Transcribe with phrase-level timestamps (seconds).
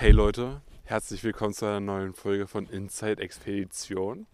[0.00, 4.26] Hey Leute, herzlich willkommen zu einer neuen Folge von Inside Expedition.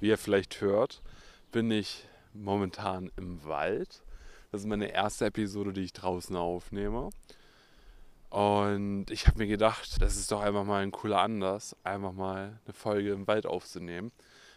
[0.00, 1.02] Wie ihr vielleicht hört,
[1.52, 4.02] bin ich momentan im Wald.
[4.50, 7.10] Das ist meine erste Episode, die ich draußen aufnehme.
[8.28, 12.58] Und ich habe mir gedacht, das ist doch einfach mal ein cooler Anlass, einfach mal
[12.64, 14.10] eine Folge im Wald aufzunehmen,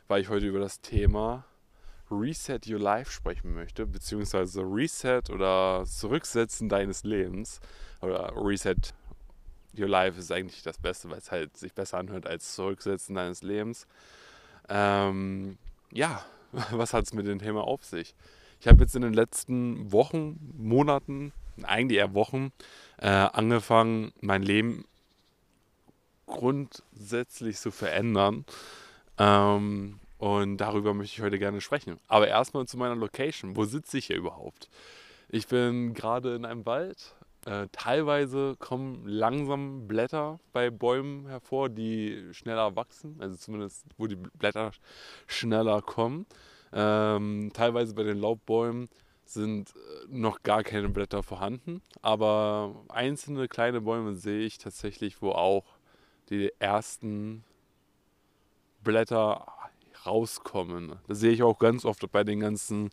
[0.07, 1.45] weil ich heute über das Thema
[2.09, 7.59] Reset Your Life sprechen möchte, beziehungsweise Reset oder Zurücksetzen deines Lebens
[8.01, 8.95] oder Reset
[9.77, 13.41] Your Life ist eigentlich das Beste, weil es halt sich besser anhört als Zurücksetzen deines
[13.43, 13.87] Lebens.
[14.69, 15.57] Ähm,
[15.91, 16.23] ja,
[16.71, 18.15] was hat es mit dem Thema auf sich?
[18.59, 21.31] Ich habe jetzt in den letzten Wochen, Monaten,
[21.63, 22.51] eigentlich eher Wochen,
[22.97, 24.85] äh, angefangen, mein Leben
[26.25, 28.45] grundsätzlich zu verändern.
[29.17, 31.99] Ähm, und darüber möchte ich heute gerne sprechen.
[32.07, 33.55] Aber erstmal zu meiner Location.
[33.55, 34.69] Wo sitze ich hier überhaupt?
[35.29, 37.13] Ich bin gerade in einem Wald.
[37.47, 43.15] Äh, teilweise kommen langsam Blätter bei Bäumen hervor, die schneller wachsen.
[43.19, 44.71] Also zumindest, wo die Blätter
[45.27, 46.25] schneller kommen.
[46.73, 48.89] Ähm, teilweise bei den Laubbäumen
[49.23, 51.81] sind äh, noch gar keine Blätter vorhanden.
[52.01, 55.63] Aber einzelne kleine Bäume sehe ich tatsächlich, wo auch
[56.29, 57.45] die ersten
[58.83, 59.47] Blätter
[60.05, 60.97] rauskommen.
[61.07, 62.89] Das sehe ich auch ganz oft bei den ganzen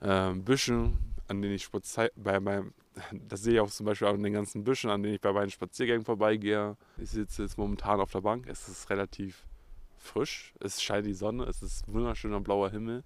[0.00, 1.68] äh, Büschen, an denen ich
[2.16, 2.74] bei meinem,
[3.12, 5.50] das sehe ich auch zum Beispiel an den ganzen Büschen, an denen ich bei meinen
[5.50, 6.76] Spaziergängen vorbeigehe.
[6.98, 8.46] Ich sitze jetzt momentan auf der Bank.
[8.48, 9.46] Es ist relativ
[9.96, 10.54] frisch.
[10.60, 11.44] Es scheint die Sonne.
[11.44, 13.02] Es ist wunderschöner blauer Himmel.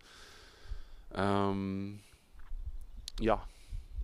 [1.14, 2.00] Ähm,
[3.20, 3.47] ja,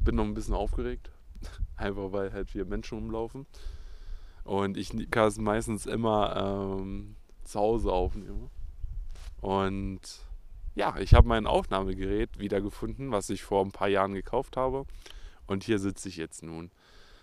[0.01, 1.11] bin noch ein bisschen aufgeregt.
[1.77, 3.47] Einfach weil halt wir Menschen rumlaufen.
[4.45, 8.51] Und ich kann es meistens immer ähm, zu Hause aufnehmen.
[9.41, 10.01] Und
[10.75, 14.87] ja, ich habe mein Aufnahmegerät wiedergefunden, was ich vor ein paar Jahren gekauft habe.
[15.47, 16.71] Und hier sitze ich jetzt nun.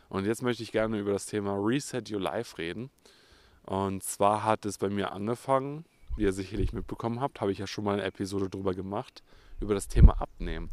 [0.09, 2.89] Und jetzt möchte ich gerne über das Thema Reset Your Life reden.
[3.64, 5.86] Und zwar hat es bei mir angefangen,
[6.17, 9.23] wie ihr sicherlich mitbekommen habt, habe ich ja schon mal eine Episode drüber gemacht,
[9.59, 10.70] über das Thema Abnehmen.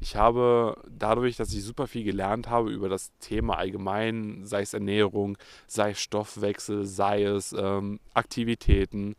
[0.00, 4.74] Ich habe dadurch, dass ich super viel gelernt habe über das Thema allgemein, sei es
[4.74, 9.14] Ernährung, sei es Stoffwechsel, sei es ähm, Aktivitäten,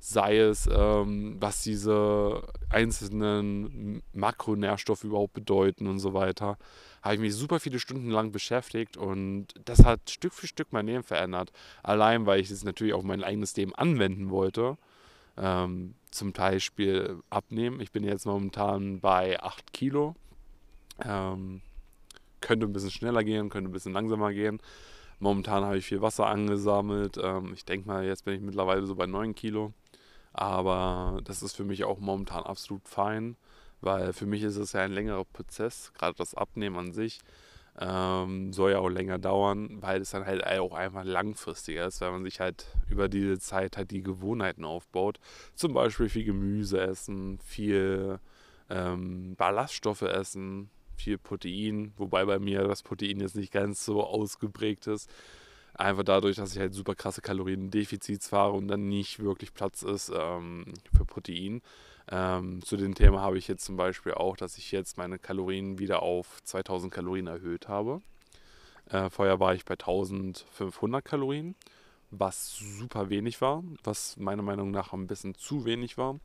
[0.00, 6.58] sei es, ähm, was diese einzelnen Makronährstoffe überhaupt bedeuten und so weiter,
[7.04, 10.86] habe ich mich super viele Stunden lang beschäftigt und das hat Stück für Stück mein
[10.86, 11.52] Leben verändert.
[11.82, 14.78] Allein, weil ich es natürlich auf mein eigenes Leben anwenden wollte.
[15.36, 17.80] Ähm, zum Beispiel abnehmen.
[17.80, 20.14] Ich bin jetzt momentan bei 8 Kilo.
[21.04, 21.60] Ähm,
[22.40, 24.58] könnte ein bisschen schneller gehen, könnte ein bisschen langsamer gehen.
[25.18, 27.18] Momentan habe ich viel Wasser angesammelt.
[27.22, 29.74] Ähm, ich denke mal, jetzt bin ich mittlerweile so bei 9 Kilo.
[30.32, 33.36] Aber das ist für mich auch momentan absolut fein,
[33.84, 37.20] weil für mich ist es ja ein längerer Prozess, gerade das Abnehmen an sich.
[37.76, 42.12] Ähm, soll ja auch länger dauern, weil es dann halt auch einfach langfristiger ist, weil
[42.12, 45.18] man sich halt über diese Zeit halt die Gewohnheiten aufbaut.
[45.56, 48.20] Zum Beispiel viel Gemüse essen, viel
[48.70, 54.86] ähm, Ballaststoffe essen, viel Protein, wobei bei mir das Protein jetzt nicht ganz so ausgeprägt
[54.86, 55.10] ist.
[55.74, 60.12] Einfach dadurch, dass ich halt super krasse Kaloriendefizits fahre und dann nicht wirklich Platz ist
[60.14, 61.60] ähm, für Protein.
[62.10, 65.78] Ähm, zu dem Thema habe ich jetzt zum Beispiel auch, dass ich jetzt meine Kalorien
[65.78, 68.02] wieder auf 2000 Kalorien erhöht habe.
[68.90, 71.54] Äh, vorher war ich bei 1500 Kalorien,
[72.10, 76.20] was super wenig war, was meiner Meinung nach ein bisschen zu wenig war.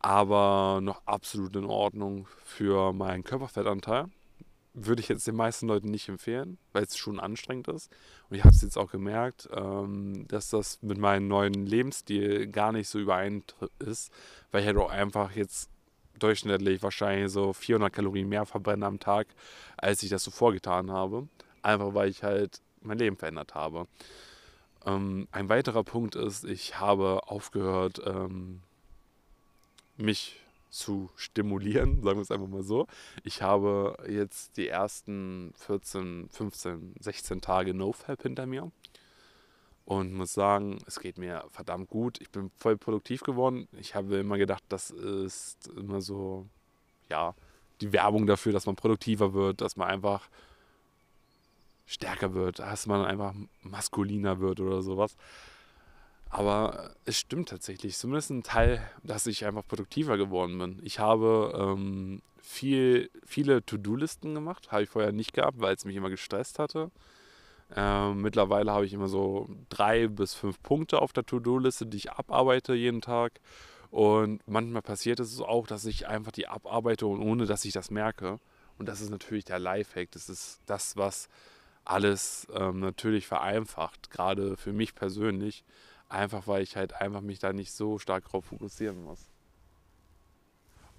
[0.00, 4.06] Aber noch absolut in Ordnung für meinen Körperfettanteil
[4.76, 7.90] würde ich jetzt den meisten Leuten nicht empfehlen, weil es schon anstrengend ist.
[8.28, 12.72] Und ich habe es jetzt auch gemerkt, ähm, dass das mit meinem neuen Lebensstil gar
[12.72, 13.42] nicht so überein
[13.78, 14.12] ist,
[14.52, 15.70] weil ich halt auch einfach jetzt
[16.18, 19.28] durchschnittlich wahrscheinlich so 400 Kalorien mehr verbrenne am Tag,
[19.78, 21.26] als ich das so vorgetan habe.
[21.62, 23.86] Einfach weil ich halt mein Leben verändert habe.
[24.84, 28.60] Ähm, ein weiterer Punkt ist, ich habe aufgehört, ähm,
[29.96, 30.38] mich
[30.70, 32.86] zu stimulieren, sagen wir es einfach mal so.
[33.24, 38.70] Ich habe jetzt die ersten 14, 15, 16 Tage NoFap hinter mir
[39.84, 42.20] und muss sagen, es geht mir verdammt gut.
[42.20, 43.68] Ich bin voll produktiv geworden.
[43.78, 46.46] Ich habe immer gedacht, das ist immer so,
[47.08, 47.34] ja,
[47.80, 50.28] die Werbung dafür, dass man produktiver wird, dass man einfach
[51.86, 55.16] stärker wird, dass man einfach maskuliner wird oder sowas.
[56.28, 60.80] Aber es stimmt tatsächlich, zumindest ein Teil, dass ich einfach produktiver geworden bin.
[60.82, 65.96] Ich habe ähm, viel, viele To-Do-Listen gemacht, habe ich vorher nicht gehabt, weil es mich
[65.96, 66.90] immer gestresst hatte.
[67.74, 72.12] Ähm, mittlerweile habe ich immer so drei bis fünf Punkte auf der To-Do-Liste, die ich
[72.12, 73.40] abarbeite jeden Tag.
[73.90, 78.38] Und manchmal passiert es auch, dass ich einfach die abarbeite ohne dass ich das merke.
[78.78, 80.10] Und das ist natürlich der Lifehack.
[80.10, 81.28] Das ist das, was
[81.84, 85.64] alles ähm, natürlich vereinfacht, gerade für mich persönlich,
[86.08, 89.28] einfach weil ich halt einfach mich da nicht so stark drauf fokussieren muss.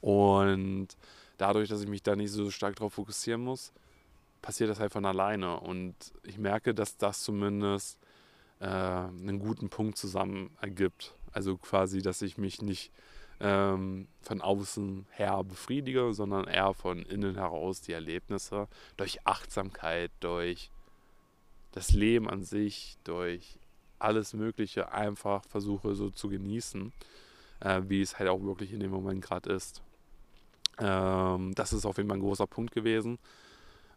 [0.01, 0.89] Und
[1.37, 3.71] dadurch, dass ich mich da nicht so stark drauf fokussieren muss,
[4.41, 5.59] passiert das halt von alleine.
[5.59, 7.99] Und ich merke, dass das zumindest
[8.59, 11.13] äh, einen guten Punkt zusammen ergibt.
[11.31, 12.91] Also quasi, dass ich mich nicht
[13.39, 18.67] ähm, von außen her befriedige, sondern eher von innen heraus die Erlebnisse
[18.97, 20.71] durch Achtsamkeit, durch
[21.71, 23.59] das Leben an sich, durch
[23.99, 26.91] alles Mögliche einfach versuche so zu genießen,
[27.61, 29.81] äh, wie es halt auch wirklich in dem Moment gerade ist.
[30.79, 33.19] Ähm, das ist auf jeden Fall ein großer Punkt gewesen.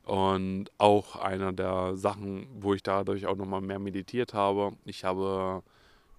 [0.05, 4.73] Und auch einer der Sachen, wo ich dadurch auch nochmal mehr meditiert habe.
[4.85, 5.63] Ich habe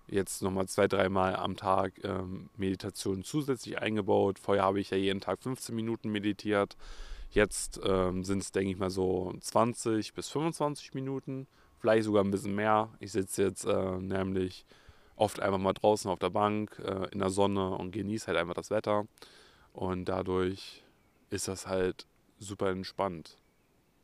[0.08, 4.40] jetzt nochmal zwei, dreimal am Tag ähm, Meditation zusätzlich eingebaut.
[4.40, 6.78] Vorher habe ich ja jeden Tag 15 Minuten meditiert.
[7.32, 11.48] Jetzt ähm, sind es, denke ich mal, so 20 bis 25 Minuten,
[11.82, 12.90] vielleicht sogar ein bisschen mehr.
[13.00, 14.66] Ich sitze jetzt äh, nämlich
[15.16, 18.54] oft einfach mal draußen auf der Bank äh, in der Sonne und genieße halt einfach
[18.54, 19.06] das Wetter.
[19.74, 20.84] Und dadurch
[21.30, 22.06] ist das halt
[22.38, 23.38] super entspannt.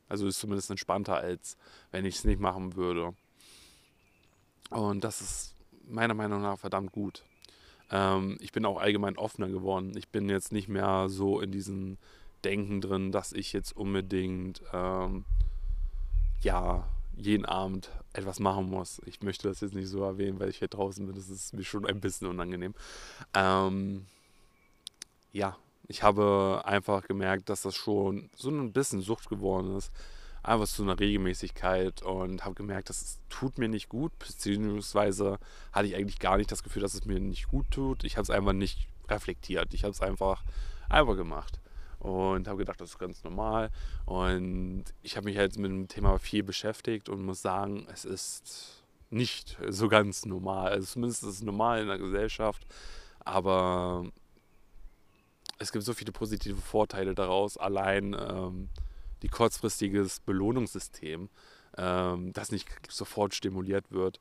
[0.09, 1.57] Also ist zumindest entspannter, als
[1.91, 3.13] wenn ich es nicht machen würde.
[4.69, 5.56] Und das ist
[5.88, 7.24] meiner Meinung nach verdammt gut.
[7.91, 9.95] Ähm, ich bin auch allgemein offener geworden.
[9.95, 11.97] Ich bin jetzt nicht mehr so in diesem
[12.44, 15.25] Denken drin, dass ich jetzt unbedingt ähm,
[16.41, 19.01] ja jeden Abend etwas machen muss.
[19.05, 21.15] Ich möchte das jetzt nicht so erwähnen, weil ich hier draußen bin.
[21.15, 22.73] Das ist mir schon ein bisschen unangenehm.
[23.33, 24.05] Ähm,
[25.33, 29.91] ja, ich habe einfach gemerkt, dass das schon so ein bisschen Sucht geworden ist.
[30.43, 35.39] Einfach zu einer Regelmäßigkeit und habe gemerkt, das tut mir nicht gut, beziehungsweise
[35.73, 38.03] hatte ich eigentlich gar nicht das Gefühl, dass es mir nicht gut tut.
[38.03, 39.73] Ich habe es einfach nicht reflektiert.
[39.73, 40.43] Ich habe es einfach,
[40.89, 41.59] einfach gemacht
[41.99, 43.69] und habe gedacht, das ist ganz normal.
[44.05, 48.83] Und ich habe mich halt mit dem Thema viel beschäftigt und muss sagen, es ist
[49.09, 50.71] nicht so ganz normal.
[50.71, 52.65] Also zumindest ist es normal in der Gesellschaft,
[53.19, 54.05] aber
[55.59, 57.57] es gibt so viele positive Vorteile daraus.
[57.57, 58.69] Allein ähm,
[59.21, 61.29] die kurzfristiges Belohnungssystem,
[61.77, 64.19] ähm, das nicht sofort stimuliert wird,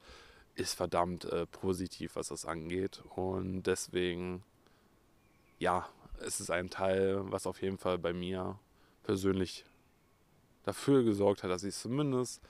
[0.55, 3.03] ist verdammt äh, positiv, was das angeht.
[3.15, 4.43] Und deswegen,
[5.59, 5.87] ja,
[6.21, 8.59] es ist ein Teil, was auf jeden Fall bei mir
[9.03, 9.65] persönlich
[10.65, 12.43] dafür gesorgt hat, dass ich zumindest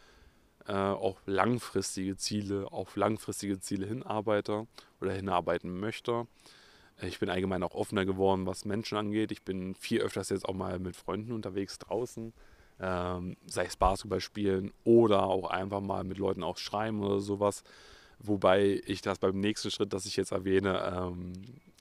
[0.67, 4.67] äh, auch langfristige Ziele, auf langfristige Ziele hinarbeite
[5.01, 6.27] oder hinarbeiten möchte.
[7.03, 9.31] Ich bin allgemein auch offener geworden, was Menschen angeht.
[9.31, 12.33] Ich bin viel öfters jetzt auch mal mit Freunden unterwegs draußen,
[12.81, 17.65] ähm, sei es Basketball spielen oder auch einfach mal mit Leuten auch schreiben oder sowas.
[18.19, 21.35] Wobei ich das beim nächsten Schritt, das ich jetzt erwähne, ähm,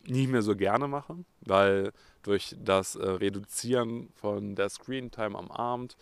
[0.07, 1.91] nicht mehr so gerne mache, weil
[2.23, 5.97] durch das äh, Reduzieren von der Screen-Time am Abend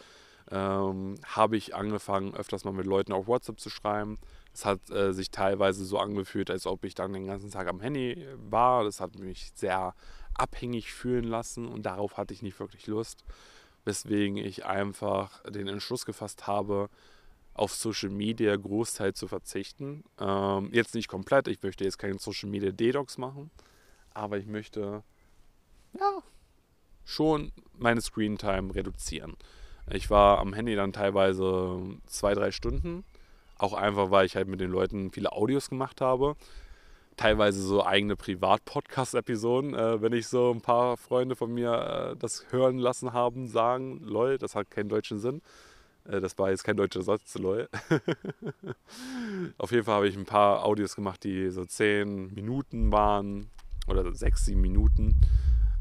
[0.52, 4.18] ähm, habe ich angefangen, öfters mal mit Leuten auf WhatsApp zu schreiben.
[4.54, 7.80] Es hat äh, sich teilweise so angefühlt, als ob ich dann den ganzen Tag am
[7.80, 8.84] Handy war.
[8.84, 9.96] Das hat mich sehr
[10.36, 13.24] abhängig fühlen lassen und darauf hatte ich nicht wirklich Lust.
[13.86, 16.90] Weswegen ich einfach den Entschluss gefasst habe,
[17.54, 20.04] auf Social Media Großteil zu verzichten.
[20.20, 23.52] Ähm, jetzt nicht komplett, ich möchte jetzt keinen Social Media Detox machen,
[24.14, 25.04] aber ich möchte
[26.00, 26.24] ja
[27.06, 29.36] schon meine Screen Time reduzieren.
[29.92, 33.04] Ich war am Handy dann teilweise zwei, drei Stunden
[33.58, 36.36] auch einfach, weil ich halt mit den Leuten viele Audios gemacht habe.
[37.16, 39.76] Teilweise so eigene Privat-Podcast-Episoden.
[39.76, 44.00] Äh, wenn ich so ein paar Freunde von mir äh, das hören lassen haben, sagen,
[44.04, 45.42] lol, das hat keinen deutschen Sinn.
[46.06, 47.70] Äh, das war jetzt kein deutscher Satz, lol.
[49.60, 53.50] Auf jeden Fall habe ich ein paar Audios gemacht, die so zehn Minuten waren
[53.88, 55.22] oder sechs, sieben Minuten.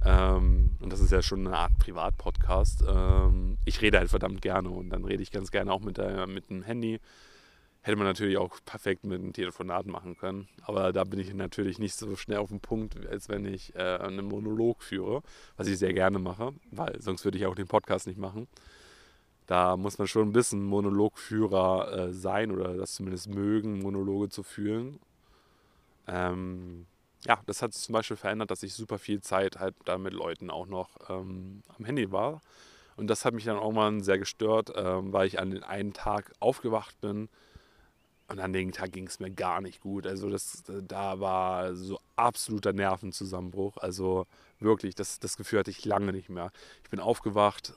[0.04, 2.84] Ähm, und das ist ja schon eine Art Privat-Podcast.
[2.88, 6.26] Ähm, ich rede halt verdammt gerne und dann rede ich ganz gerne auch mit, der,
[6.26, 7.00] mit dem Handy
[7.84, 10.48] Hätte man natürlich auch perfekt mit einem Telefonat machen können.
[10.62, 13.96] Aber da bin ich natürlich nicht so schnell auf dem Punkt, als wenn ich äh,
[13.96, 15.22] einen Monolog führe,
[15.56, 18.46] was ich sehr gerne mache, weil sonst würde ich auch den Podcast nicht machen.
[19.48, 24.44] Da muss man schon ein bisschen Monologführer äh, sein oder das zumindest mögen, Monologe zu
[24.44, 25.00] fühlen.
[26.06, 26.86] Ähm,
[27.26, 30.12] ja, das hat sich zum Beispiel verändert, dass ich super viel Zeit halt da mit
[30.12, 32.40] Leuten auch noch ähm, am Handy war.
[32.96, 35.92] Und das hat mich dann auch mal sehr gestört, ähm, weil ich an den einen
[35.92, 37.28] Tag aufgewacht bin
[38.28, 40.06] und an dem Tag ging es mir gar nicht gut.
[40.06, 43.76] Also das, da war so absoluter Nervenzusammenbruch.
[43.76, 44.26] Also
[44.58, 46.50] wirklich, das, das Gefühl hatte ich lange nicht mehr.
[46.82, 47.74] Ich bin aufgewacht,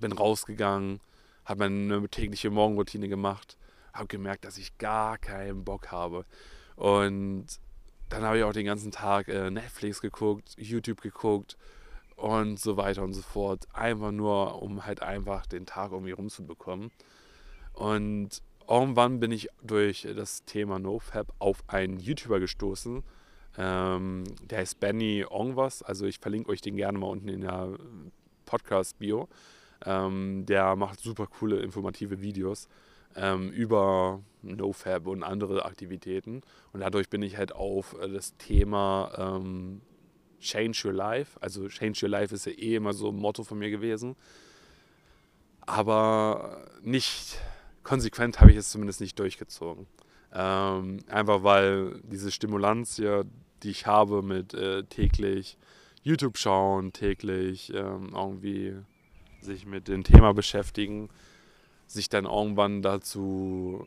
[0.00, 1.00] bin rausgegangen,
[1.44, 3.56] habe meine tägliche Morgenroutine gemacht,
[3.92, 6.24] habe gemerkt, dass ich gar keinen Bock habe.
[6.76, 7.46] Und
[8.08, 11.56] dann habe ich auch den ganzen Tag äh, Netflix geguckt, YouTube geguckt
[12.16, 13.66] und so weiter und so fort.
[13.72, 16.90] Einfach nur, um halt einfach den Tag irgendwie rumzubekommen.
[17.72, 23.02] Und irgendwann bin ich durch das Thema NoFap auf einen YouTuber gestoßen.
[23.56, 25.82] Ähm, der heißt Benny irgendwas.
[25.82, 27.70] Also ich verlinke euch den gerne mal unten in der
[28.46, 29.28] Podcast-Bio.
[29.84, 32.68] Ähm, der macht super coole, informative Videos
[33.16, 36.42] ähm, über NoFap und andere Aktivitäten.
[36.72, 39.80] Und dadurch bin ich halt auf äh, das Thema ähm,
[40.40, 41.40] Change Your Life.
[41.40, 44.16] Also Change Your Life ist ja eh immer so ein Motto von mir gewesen.
[45.62, 47.38] Aber nicht
[47.82, 49.86] konsequent habe ich es zumindest nicht durchgezogen.
[50.32, 53.22] Ähm, einfach weil diese Stimulanz ja,
[53.62, 55.56] die ich habe mit äh, täglich
[56.02, 58.74] YouTube schauen, täglich ähm, irgendwie
[59.40, 61.08] sich mit dem Thema beschäftigen,
[61.86, 63.86] sich dann irgendwann dazu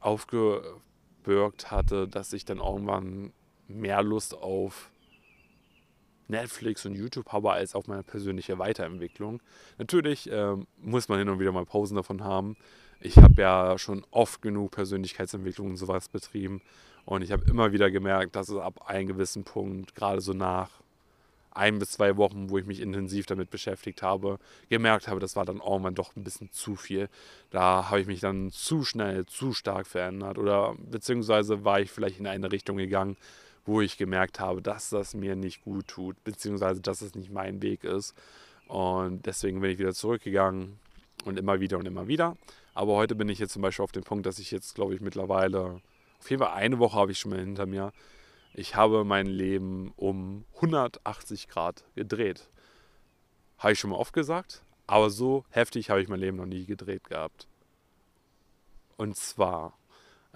[0.00, 3.32] aufgebürgt hatte, dass ich dann irgendwann
[3.68, 4.90] mehr Lust auf
[6.28, 9.42] Netflix und YouTube habe als auf meine persönliche Weiterentwicklung.
[9.78, 12.56] Natürlich ähm, muss man hin und wieder mal Pausen davon haben.
[13.00, 16.62] Ich habe ja schon oft genug Persönlichkeitsentwicklung und sowas betrieben
[17.04, 20.70] und ich habe immer wieder gemerkt, dass es ab einem gewissen Punkt, gerade so nach
[21.54, 25.44] ein bis zwei Wochen, wo ich mich intensiv damit beschäftigt habe, gemerkt habe, das war
[25.44, 27.08] dann irgendwann doch ein bisschen zu viel.
[27.50, 32.18] Da habe ich mich dann zu schnell, zu stark verändert oder beziehungsweise war ich vielleicht
[32.18, 33.16] in eine Richtung gegangen,
[33.64, 37.62] wo ich gemerkt habe, dass das mir nicht gut tut, beziehungsweise dass es nicht mein
[37.62, 38.14] Weg ist.
[38.66, 40.78] Und deswegen bin ich wieder zurückgegangen
[41.24, 42.36] und immer wieder und immer wieder.
[42.74, 45.00] Aber heute bin ich jetzt zum Beispiel auf dem Punkt, dass ich jetzt, glaube ich,
[45.00, 45.80] mittlerweile,
[46.18, 47.92] auf jeden Fall eine Woche habe ich schon mal hinter mir,
[48.54, 52.48] ich habe mein Leben um 180 Grad gedreht.
[53.58, 56.64] Habe ich schon mal oft gesagt, aber so heftig habe ich mein Leben noch nie
[56.64, 57.48] gedreht gehabt.
[58.96, 59.76] Und zwar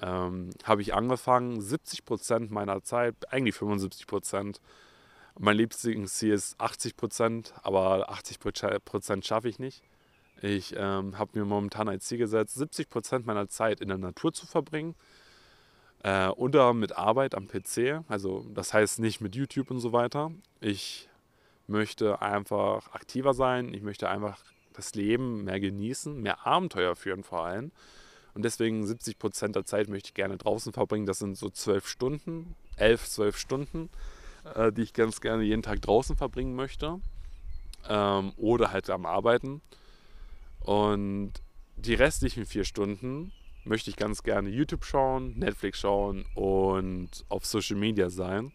[0.00, 4.60] ähm, habe ich angefangen, 70 Prozent meiner Zeit, eigentlich 75 Prozent,
[5.38, 8.40] mein Lieblingsziel ist 80 Prozent, aber 80
[8.84, 9.84] Prozent schaffe ich nicht.
[10.42, 14.32] Ich ähm, habe mir momentan als Ziel gesetzt, 70 Prozent meiner Zeit in der Natur
[14.32, 14.96] zu verbringen
[16.02, 18.02] äh, oder mit Arbeit am PC.
[18.08, 20.30] Also das heißt nicht mit YouTube und so weiter.
[20.60, 21.08] Ich
[21.66, 23.74] möchte einfach aktiver sein.
[23.74, 27.72] Ich möchte einfach das Leben mehr genießen, mehr Abenteuer führen vor allem.
[28.34, 31.06] Und deswegen 70 Prozent der Zeit möchte ich gerne draußen verbringen.
[31.06, 33.90] Das sind so zwölf Stunden, elf, zwölf Stunden,
[34.54, 37.00] äh, die ich ganz gerne jeden Tag draußen verbringen möchte.
[37.88, 39.60] Ähm, oder halt am Arbeiten.
[40.60, 41.32] Und
[41.76, 43.32] die restlichen vier Stunden
[43.64, 48.52] möchte ich ganz gerne YouTube schauen, Netflix schauen und auf Social Media sein,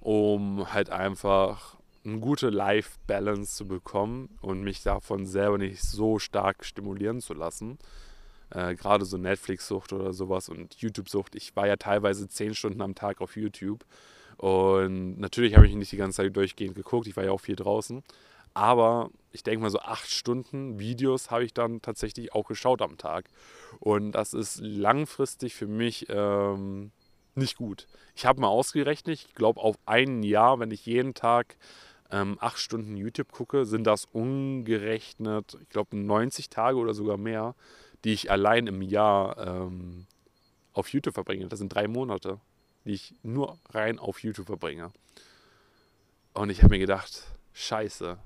[0.00, 6.64] um halt einfach eine gute Life-Balance zu bekommen und mich davon selber nicht so stark
[6.64, 7.78] stimulieren zu lassen.
[8.50, 11.34] Äh, Gerade so Netflix-Sucht oder sowas und YouTube-Sucht.
[11.34, 13.84] Ich war ja teilweise zehn Stunden am Tag auf YouTube
[14.40, 17.06] und natürlich habe ich nicht die ganze Zeit durchgehend geguckt.
[17.06, 18.02] Ich war ja auch viel draußen.
[18.54, 22.96] Aber ich denke mal, so acht Stunden Videos habe ich dann tatsächlich auch geschaut am
[22.96, 23.26] Tag.
[23.78, 26.92] Und das ist langfristig für mich ähm,
[27.34, 27.86] nicht gut.
[28.14, 31.56] Ich habe mal ausgerechnet, ich glaube, auf ein Jahr, wenn ich jeden Tag
[32.10, 37.54] ähm, acht Stunden YouTube gucke, sind das ungerechnet, ich glaube, 90 Tage oder sogar mehr,
[38.04, 40.06] die ich allein im Jahr ähm,
[40.72, 41.48] auf YouTube verbringe.
[41.48, 42.40] Das sind drei Monate,
[42.84, 44.90] die ich nur rein auf YouTube verbringe.
[46.32, 48.18] Und ich habe mir gedacht, scheiße,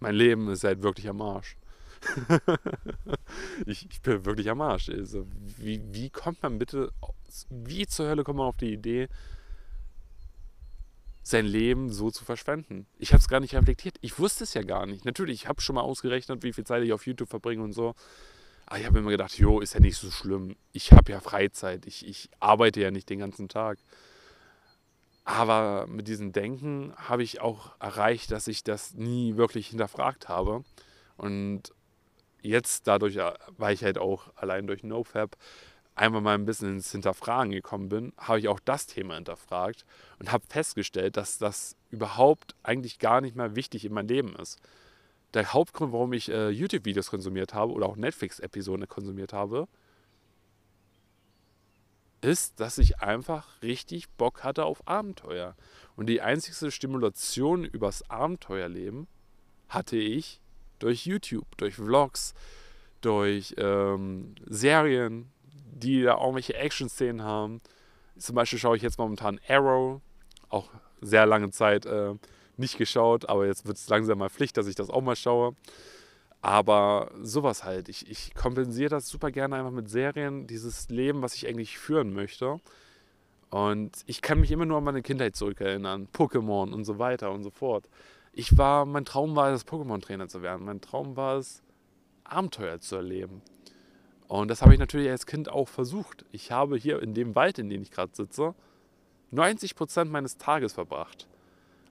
[0.00, 1.56] mein Leben ist halt wirklich am Arsch.
[3.66, 4.88] ich, ich, bin wirklich am Arsch.
[4.88, 5.26] Also,
[5.58, 6.92] wie, wie kommt man bitte,
[7.50, 9.08] wie zur Hölle kommt man auf die Idee,
[11.22, 12.86] sein Leben so zu verschwenden?
[12.98, 13.96] Ich habe es gar nicht reflektiert.
[14.00, 15.04] Ich wusste es ja gar nicht.
[15.04, 17.94] Natürlich, ich habe schon mal ausgerechnet, wie viel Zeit ich auf YouTube verbringe und so.
[18.66, 20.56] Aber ich habe immer gedacht, jo, ist ja nicht so schlimm.
[20.72, 21.86] Ich habe ja Freizeit.
[21.86, 23.78] Ich, ich arbeite ja nicht den ganzen Tag.
[25.24, 30.64] Aber mit diesem Denken habe ich auch erreicht, dass ich das nie wirklich hinterfragt habe.
[31.16, 31.72] Und
[32.42, 35.36] jetzt dadurch, äh, weil ich halt auch allein durch NoFap
[35.94, 39.84] einfach mal ein bisschen ins Hinterfragen gekommen bin, habe ich auch das Thema hinterfragt
[40.18, 44.58] und habe festgestellt, dass das überhaupt eigentlich gar nicht mehr wichtig in meinem Leben ist.
[45.34, 49.66] Der Hauptgrund, warum ich äh, YouTube-Videos konsumiert habe oder auch Netflix-Episoden konsumiert habe,
[52.20, 55.56] ist, dass ich einfach richtig Bock hatte auf Abenteuer.
[55.96, 59.08] Und die einzigste Stimulation übers Abenteuerleben
[59.68, 60.41] hatte ich
[60.82, 62.34] durch YouTube, durch Vlogs,
[63.00, 67.60] durch ähm, Serien, die da irgendwelche Action-Szenen haben.
[68.16, 70.00] Zum Beispiel schaue ich jetzt momentan Arrow,
[70.48, 70.70] auch
[71.00, 72.14] sehr lange Zeit äh,
[72.56, 75.54] nicht geschaut, aber jetzt wird es langsam mal Pflicht, dass ich das auch mal schaue.
[76.40, 77.88] Aber sowas halt.
[77.88, 82.12] Ich, ich kompensiere das super gerne einfach mit Serien, dieses Leben, was ich eigentlich führen
[82.12, 82.60] möchte.
[83.50, 87.42] Und ich kann mich immer nur an meine Kindheit zurückerinnern, Pokémon und so weiter und
[87.42, 87.88] so fort.
[88.34, 90.64] Ich war, mein Traum war es, Pokémon-Trainer zu werden.
[90.64, 91.62] Mein Traum war es,
[92.24, 93.42] Abenteuer zu erleben.
[94.26, 96.24] Und das habe ich natürlich als Kind auch versucht.
[96.32, 98.54] Ich habe hier in dem Wald, in dem ich gerade sitze,
[99.32, 101.28] 90 Prozent meines Tages verbracht.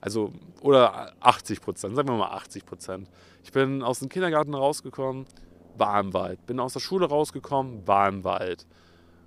[0.00, 3.08] Also, oder 80 Prozent, sagen wir mal 80 Prozent.
[3.44, 5.26] Ich bin aus dem Kindergarten rausgekommen,
[5.76, 6.44] war im Wald.
[6.46, 8.66] Bin aus der Schule rausgekommen, war im Wald.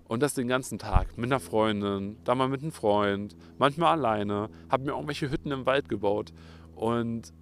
[0.09, 4.49] Und das den ganzen Tag mit einer Freundin, da mal mit einem Freund, manchmal alleine,
[4.69, 6.33] habe mir irgendwelche Hütten im Wald gebaut
[6.75, 7.33] und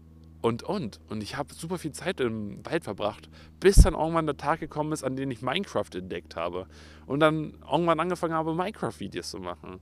[0.41, 0.99] und und.
[1.09, 4.91] Und ich habe super viel Zeit im Wald verbracht, bis dann irgendwann der Tag gekommen
[4.91, 6.67] ist, an dem ich Minecraft entdeckt habe.
[7.05, 9.79] Und dann irgendwann angefangen habe, Minecraft-Videos zu machen.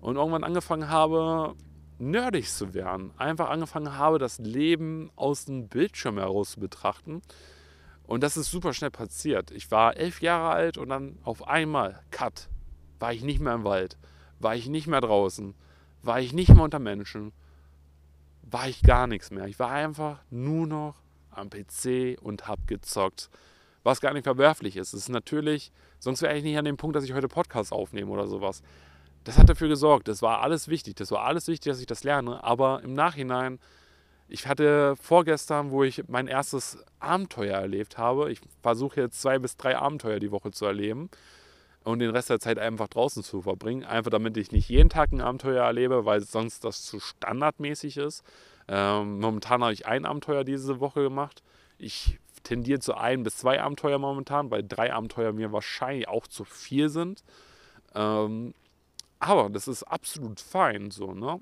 [0.00, 1.54] Und irgendwann angefangen habe,
[1.98, 3.12] nerdig zu werden.
[3.16, 7.22] Einfach angefangen habe, das Leben aus dem Bildschirm heraus zu betrachten
[8.04, 9.50] und das ist super schnell passiert.
[9.50, 12.48] Ich war elf Jahre alt und dann auf einmal, cut,
[12.98, 13.96] war ich nicht mehr im Wald,
[14.38, 15.54] war ich nicht mehr draußen,
[16.02, 17.32] war ich nicht mehr unter Menschen,
[18.52, 19.46] war ich gar nichts mehr.
[19.46, 20.94] Ich war einfach nur noch
[21.30, 23.30] am PC und hab gezockt.
[23.82, 24.92] Was gar nicht verwerflich ist.
[24.92, 28.10] Es ist natürlich, sonst wäre ich nicht an dem Punkt, dass ich heute Podcasts aufnehme
[28.12, 28.62] oder sowas.
[29.24, 30.06] Das hat dafür gesorgt.
[30.06, 30.94] Das war alles wichtig.
[30.96, 32.44] Das war alles wichtig, dass ich das lerne.
[32.44, 33.58] Aber im Nachhinein
[34.32, 38.32] ich hatte vorgestern, wo ich mein erstes Abenteuer erlebt habe.
[38.32, 41.10] Ich versuche jetzt zwei bis drei Abenteuer die Woche zu erleben
[41.84, 43.84] und den Rest der Zeit einfach draußen zu verbringen.
[43.84, 48.22] Einfach damit ich nicht jeden Tag ein Abenteuer erlebe, weil sonst das zu standardmäßig ist.
[48.68, 51.42] Ähm, momentan habe ich ein Abenteuer diese Woche gemacht.
[51.78, 56.44] Ich tendiere zu ein bis zwei Abenteuer momentan, weil drei Abenteuer mir wahrscheinlich auch zu
[56.44, 57.24] viel sind.
[57.94, 58.54] Ähm,
[59.18, 61.40] aber das ist absolut fein so, ne?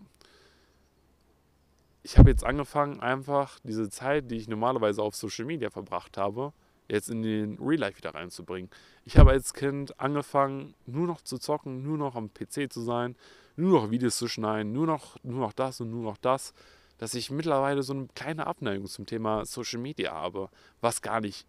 [2.03, 6.53] ich habe jetzt angefangen, einfach diese Zeit, die ich normalerweise auf Social Media verbracht habe,
[6.91, 8.71] jetzt in den Real Life wieder reinzubringen.
[9.05, 13.17] Ich habe als Kind angefangen, nur noch zu zocken, nur noch am PC zu sein,
[13.57, 16.53] nur noch Videos zu schneiden, nur noch, nur noch das und nur noch das,
[16.99, 21.47] dass ich mittlerweile so eine kleine Abneigung zum Thema Social Media habe, was gar nicht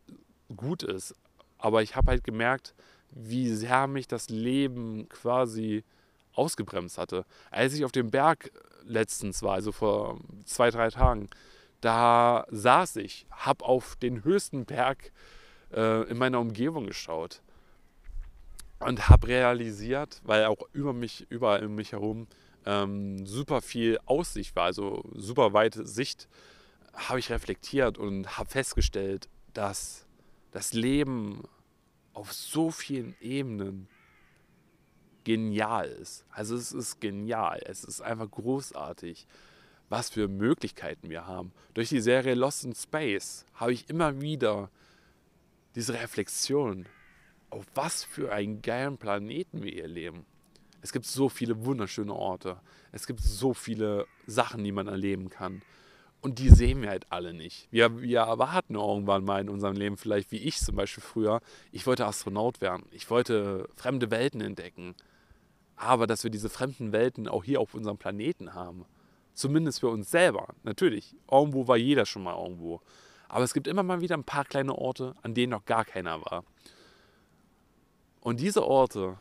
[0.55, 1.15] gut ist.
[1.57, 2.73] Aber ich habe halt gemerkt,
[3.11, 5.83] wie sehr mich das Leben quasi
[6.33, 7.25] ausgebremst hatte.
[7.49, 8.51] Als ich auf dem Berg
[8.85, 11.29] letztens war, also vor zwei, drei Tagen,
[11.81, 15.11] da saß ich, habe auf den höchsten Berg
[15.73, 17.41] äh, in meiner Umgebung geschaut
[18.79, 22.27] und habe realisiert, weil auch über mich, überall um mich herum
[22.65, 26.27] ähm, super viel Aussicht war, also super weite Sicht,
[26.93, 30.05] habe ich reflektiert und habe festgestellt, dass
[30.51, 31.43] das Leben
[32.13, 33.87] auf so vielen Ebenen
[35.23, 36.25] genial ist.
[36.31, 37.61] Also es ist genial.
[37.65, 39.27] Es ist einfach großartig,
[39.91, 41.51] was für Möglichkeiten wir haben.
[41.73, 44.69] Durch die Serie Lost in Space habe ich immer wieder
[45.75, 46.85] diese Reflexion,
[47.49, 50.25] auf was für einen geilen Planeten wir hier leben.
[50.81, 52.59] Es gibt so viele wunderschöne Orte.
[52.91, 55.61] Es gibt so viele Sachen, die man erleben kann.
[56.21, 57.67] Und die sehen wir halt alle nicht.
[57.71, 61.85] Wir, wir erwarten irgendwann mal in unserem Leben, vielleicht wie ich zum Beispiel früher, ich
[61.85, 62.85] wollte Astronaut werden.
[62.91, 64.95] Ich wollte fremde Welten entdecken
[65.81, 68.85] aber dass wir diese fremden Welten auch hier auf unserem Planeten haben.
[69.33, 70.49] Zumindest für uns selber.
[70.63, 72.81] Natürlich, irgendwo war jeder schon mal irgendwo.
[73.29, 76.21] Aber es gibt immer mal wieder ein paar kleine Orte, an denen noch gar keiner
[76.25, 76.43] war.
[78.19, 79.17] Und diese Orte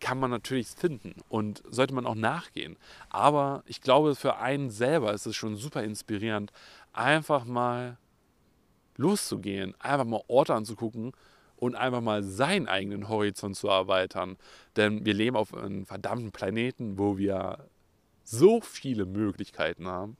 [0.00, 2.78] kann man natürlich finden und sollte man auch nachgehen.
[3.10, 6.52] Aber ich glaube, für einen selber ist es schon super inspirierend,
[6.92, 7.98] einfach mal
[8.96, 11.12] loszugehen, einfach mal Orte anzugucken,
[11.60, 14.36] und einfach mal seinen eigenen Horizont zu erweitern.
[14.76, 17.58] Denn wir leben auf einem verdammten Planeten, wo wir
[18.24, 20.16] so viele Möglichkeiten haben.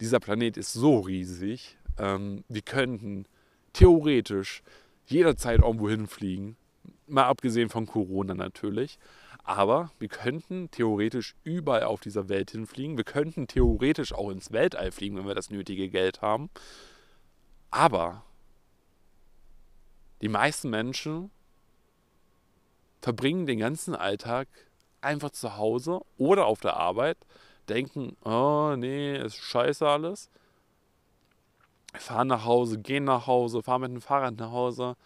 [0.00, 1.76] Dieser Planet ist so riesig.
[1.98, 3.26] Ähm, wir könnten
[3.72, 4.62] theoretisch
[5.06, 6.56] jederzeit irgendwo hinfliegen.
[7.06, 8.98] Mal abgesehen von Corona natürlich.
[9.42, 12.96] Aber wir könnten theoretisch überall auf dieser Welt hinfliegen.
[12.96, 16.50] Wir könnten theoretisch auch ins Weltall fliegen, wenn wir das nötige Geld haben.
[17.70, 18.24] Aber
[20.22, 21.30] die meisten Menschen
[23.00, 24.48] verbringen den ganzen Alltag
[25.02, 27.16] einfach zu Hause oder auf der Arbeit,
[27.68, 30.30] denken, oh nee, ist scheiße alles,
[31.94, 34.96] fahren nach Hause, gehen nach Hause, fahren mit dem Fahrrad nach Hause,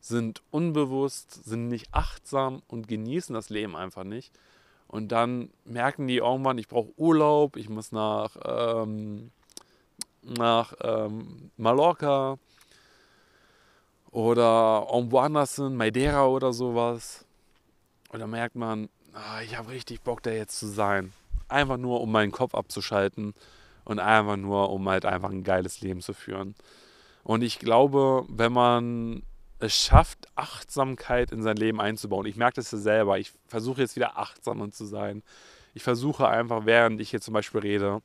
[0.00, 4.32] sind unbewusst, sind nicht achtsam und genießen das Leben einfach nicht.
[4.88, 9.32] Und dann merken die irgendwann, ich brauche Urlaub, ich muss nach, ähm,
[10.22, 12.38] nach ähm, Mallorca,
[14.16, 17.26] oder irgendwo anders sind, Madeira oder sowas.
[18.08, 21.12] Und dann merkt man, ah, ich habe richtig Bock, da jetzt zu sein.
[21.48, 23.34] Einfach nur, um meinen Kopf abzuschalten
[23.84, 26.54] und einfach nur, um halt einfach ein geiles Leben zu führen.
[27.22, 29.22] Und ich glaube, wenn man
[29.58, 33.96] es schafft, Achtsamkeit in sein Leben einzubauen, ich merke das ja selber, ich versuche jetzt
[33.96, 35.22] wieder achtsamer zu sein.
[35.72, 38.02] Ich versuche einfach, während ich hier zum Beispiel rede,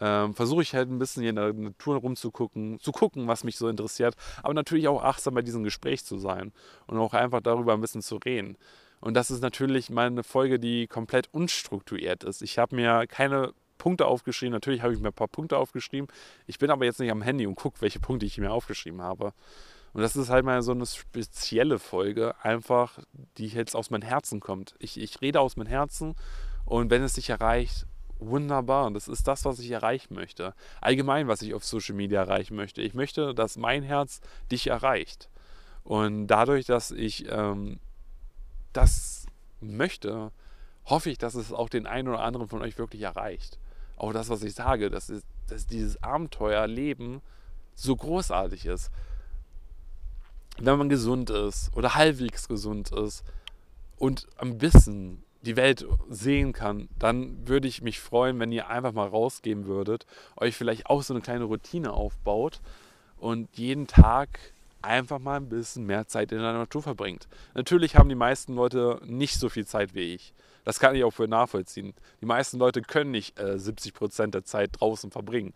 [0.00, 3.56] ähm, versuche ich halt ein bisschen hier in der Natur rumzugucken, zu gucken, was mich
[3.56, 6.52] so interessiert, aber natürlich auch achtsam bei diesem Gespräch zu sein
[6.86, 8.56] und auch einfach darüber ein bisschen zu reden.
[9.00, 12.42] Und das ist natürlich meine Folge, die komplett unstrukturiert ist.
[12.42, 14.52] Ich habe mir keine Punkte aufgeschrieben.
[14.52, 16.08] Natürlich habe ich mir ein paar Punkte aufgeschrieben.
[16.46, 19.32] Ich bin aber jetzt nicht am Handy und gucke, welche Punkte ich mir aufgeschrieben habe.
[19.92, 23.00] Und das ist halt mal so eine spezielle Folge, einfach,
[23.38, 24.74] die jetzt aus meinem Herzen kommt.
[24.78, 26.14] Ich, ich rede aus meinem Herzen
[26.64, 27.86] und wenn es dich erreicht,
[28.20, 28.86] wunderbar.
[28.86, 30.54] Und das ist das, was ich erreichen möchte.
[30.80, 32.82] Allgemein, was ich auf Social Media erreichen möchte.
[32.82, 34.20] Ich möchte, dass mein Herz
[34.52, 35.28] dich erreicht.
[35.82, 37.80] Und dadurch, dass ich ähm,
[38.72, 39.26] das
[39.60, 40.32] möchte,
[40.86, 43.58] hoffe ich, dass es auch den einen oder anderen von euch wirklich erreicht.
[43.96, 47.20] Auch das, was ich sage, dass, ist, dass dieses Abenteuerleben
[47.74, 48.90] so großartig ist.
[50.58, 53.24] Wenn man gesund ist oder halbwegs gesund ist
[53.96, 58.92] und am Wissen die Welt sehen kann, dann würde ich mich freuen, wenn ihr einfach
[58.92, 60.06] mal rausgehen würdet,
[60.36, 62.60] euch vielleicht auch so eine kleine Routine aufbaut
[63.16, 64.38] und jeden Tag
[64.82, 67.28] einfach mal ein bisschen mehr Zeit in der Natur verbringt.
[67.54, 70.34] Natürlich haben die meisten Leute nicht so viel Zeit wie ich.
[70.64, 71.94] Das kann ich auch für nachvollziehen.
[72.20, 75.54] Die meisten Leute können nicht äh, 70 Prozent der Zeit draußen verbringen.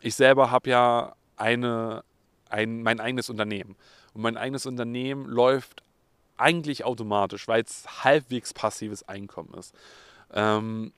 [0.00, 2.04] Ich selber habe ja eine,
[2.48, 3.76] ein, mein eigenes Unternehmen.
[4.14, 5.82] Und mein eigenes Unternehmen läuft
[6.36, 9.74] eigentlich automatisch, weil es halbwegs passives Einkommen ist.
[10.32, 10.92] Ähm,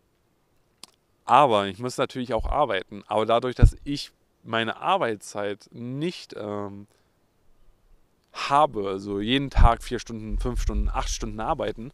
[1.25, 3.05] aber ich muss natürlich auch arbeiten.
[3.07, 6.87] Aber dadurch, dass ich meine Arbeitszeit nicht ähm,
[8.38, 11.92] habe, also jeden Tag vier Stunden, fünf Stunden, acht Stunden arbeiten,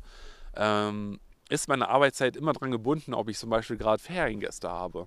[0.54, 5.07] ähm, ist meine Arbeitszeit immer daran gebunden, ob ich zum Beispiel gerade Feriengäste habe.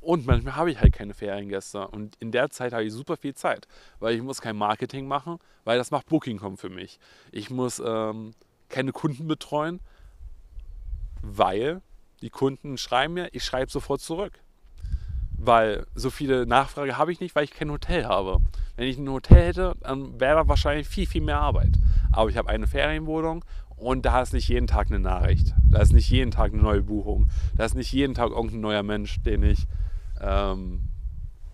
[0.00, 1.88] Und manchmal habe ich halt keine Feriengäste.
[1.88, 3.66] Und in der Zeit habe ich super viel Zeit,
[4.00, 6.98] weil ich muss kein Marketing machen, weil das macht Booking.com für mich.
[7.32, 8.34] Ich muss ähm,
[8.68, 9.80] keine Kunden betreuen,
[11.22, 11.80] weil
[12.20, 14.40] die Kunden schreiben mir, ich schreibe sofort zurück.
[15.38, 18.40] Weil so viele Nachfrage habe ich nicht, weil ich kein Hotel habe.
[18.76, 21.72] Wenn ich ein Hotel hätte, dann wäre da wahrscheinlich viel, viel mehr Arbeit.
[22.12, 23.44] Aber ich habe eine Ferienwohnung
[23.76, 25.54] und da ist nicht jeden Tag eine Nachricht.
[25.70, 27.28] Da ist nicht jeden Tag eine neue Buchung.
[27.56, 29.66] Da ist nicht jeden Tag irgendein neuer Mensch, den ich
[30.20, 30.88] ähm,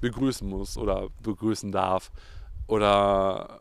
[0.01, 2.11] begrüßen muss oder begrüßen darf.
[2.67, 3.61] Oder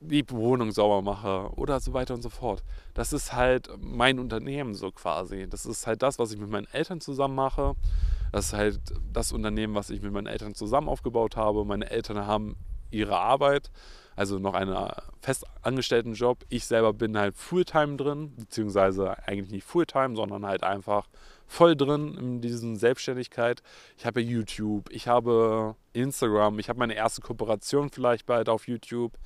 [0.00, 2.62] die Wohnung sauber mache oder so weiter und so fort.
[2.94, 5.46] Das ist halt mein Unternehmen so quasi.
[5.48, 7.74] Das ist halt das, was ich mit meinen Eltern zusammen mache.
[8.32, 8.80] Das ist halt
[9.12, 11.64] das Unternehmen, was ich mit meinen Eltern zusammen aufgebaut habe.
[11.64, 12.56] Meine Eltern haben
[12.90, 13.70] ihre Arbeit,
[14.16, 14.76] also noch einen
[15.20, 16.44] festangestellten Job.
[16.48, 21.08] Ich selber bin halt Fulltime drin, beziehungsweise eigentlich nicht Fulltime, sondern halt einfach
[21.46, 23.62] voll drin in dieser Selbstständigkeit.
[23.96, 29.16] Ich habe YouTube, ich habe Instagram, ich habe meine erste Kooperation vielleicht bald auf YouTube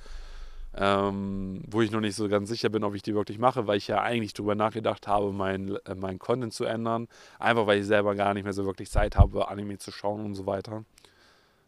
[0.77, 3.77] ähm, wo ich noch nicht so ganz sicher bin, ob ich die wirklich mache, weil
[3.77, 7.07] ich ja eigentlich darüber nachgedacht habe, meinen äh, mein Content zu ändern.
[7.39, 10.35] Einfach weil ich selber gar nicht mehr so wirklich Zeit habe, Anime zu schauen und
[10.35, 10.83] so weiter.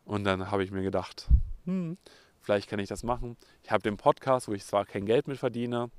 [0.06, 1.28] Und dann habe ich mir gedacht,
[1.68, 1.98] hm,
[2.42, 3.38] vielleicht kann ich das machen.
[3.64, 5.92] Ich habe den Podcast, wo ich zwar kein Geld mit verdiene,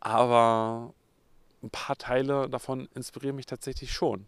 [0.00, 0.94] aber
[1.62, 4.26] ein paar Teile davon inspirieren mich tatsächlich schon.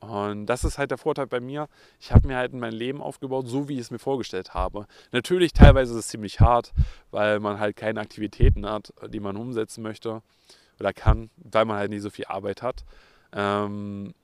[0.00, 1.68] Und das ist halt der Vorteil bei mir.
[1.98, 4.86] Ich habe mir halt mein Leben aufgebaut, so wie ich es mir vorgestellt habe.
[5.10, 6.72] Natürlich, teilweise ist es ziemlich hart,
[7.10, 10.22] weil man halt keine Aktivitäten hat, die man umsetzen möchte
[10.78, 12.84] oder kann, weil man halt nicht so viel Arbeit hat.
[13.32, 14.14] Ähm,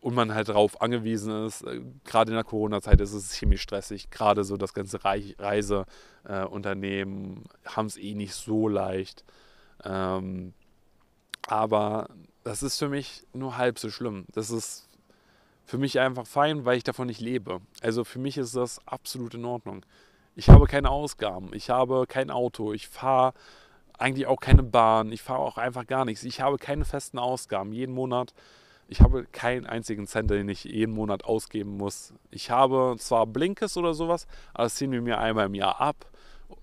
[0.00, 4.10] und man halt darauf angewiesen ist, äh, gerade in der Corona-Zeit ist es ziemlich stressig.
[4.10, 9.24] Gerade so das ganze Reiseunternehmen äh, haben es eh nicht so leicht.
[9.84, 10.54] Ähm,
[11.46, 12.08] aber
[12.44, 14.26] das ist für mich nur halb so schlimm.
[14.32, 14.88] Das ist
[15.64, 17.60] für mich einfach fein, weil ich davon nicht lebe.
[17.82, 19.84] Also für mich ist das absolut in Ordnung.
[20.34, 23.34] Ich habe keine Ausgaben, ich habe kein Auto, ich fahre
[23.98, 26.24] eigentlich auch keine Bahn, ich fahre auch einfach gar nichts.
[26.24, 27.72] Ich habe keine festen Ausgaben.
[27.72, 28.32] Jeden Monat,
[28.88, 32.12] ich habe keinen einzigen Cent, den ich jeden Monat ausgeben muss.
[32.30, 36.06] Ich habe zwar Blinkes oder sowas, aber das ziehen wir mir einmal im Jahr ab.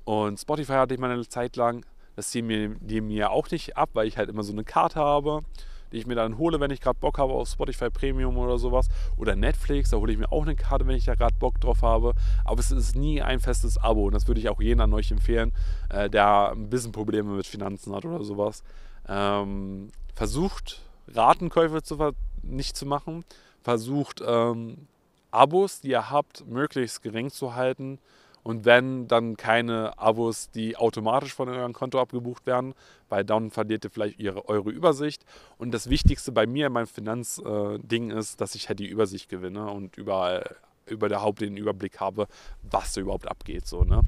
[0.04, 1.86] Und Spotify hatte ich mal eine Zeit lang.
[2.16, 5.00] Das ziehen wir die mir auch nicht ab, weil ich halt immer so eine Karte
[5.00, 5.44] habe
[5.92, 8.88] die ich mir dann hole, wenn ich gerade Bock habe auf Spotify Premium oder sowas.
[9.18, 11.82] Oder Netflix, da hole ich mir auch eine Karte, wenn ich da gerade Bock drauf
[11.82, 12.14] habe.
[12.44, 14.06] Aber es ist nie ein festes Abo.
[14.06, 15.54] Und das würde ich auch jedem an euch empfehlen,
[15.90, 18.64] äh, der ein bisschen Probleme mit Finanzen hat oder sowas.
[19.08, 21.98] Ähm, versucht, Ratenkäufe zu
[22.42, 23.26] nicht zu machen.
[23.64, 24.88] Versucht, ähm,
[25.32, 28.00] Abos, die ihr habt, möglichst gering zu halten
[28.46, 32.76] und wenn, dann keine Abos, die automatisch von eurem Konto abgebucht werden,
[33.10, 35.26] weil dann verliert ihr vielleicht ihre, eure Übersicht.
[35.58, 39.30] Und das Wichtigste bei mir in meinem Finanzding äh, ist, dass ich halt die Übersicht
[39.30, 40.58] gewinne und überall
[40.90, 42.28] über den Überblick habe,
[42.64, 43.66] was da überhaupt abgeht.
[43.68, 44.02] So, ne?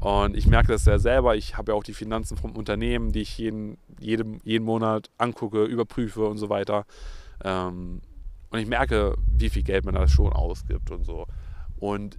[0.00, 1.36] Und ich merke das ja selber.
[1.36, 5.64] Ich habe ja auch die Finanzen vom Unternehmen, die ich jeden, jeden, jeden Monat angucke,
[5.64, 6.84] überprüfe und so weiter.
[7.44, 8.00] Ähm,
[8.50, 11.26] Und ich merke, wie viel Geld man da schon ausgibt und so.
[11.78, 12.18] Und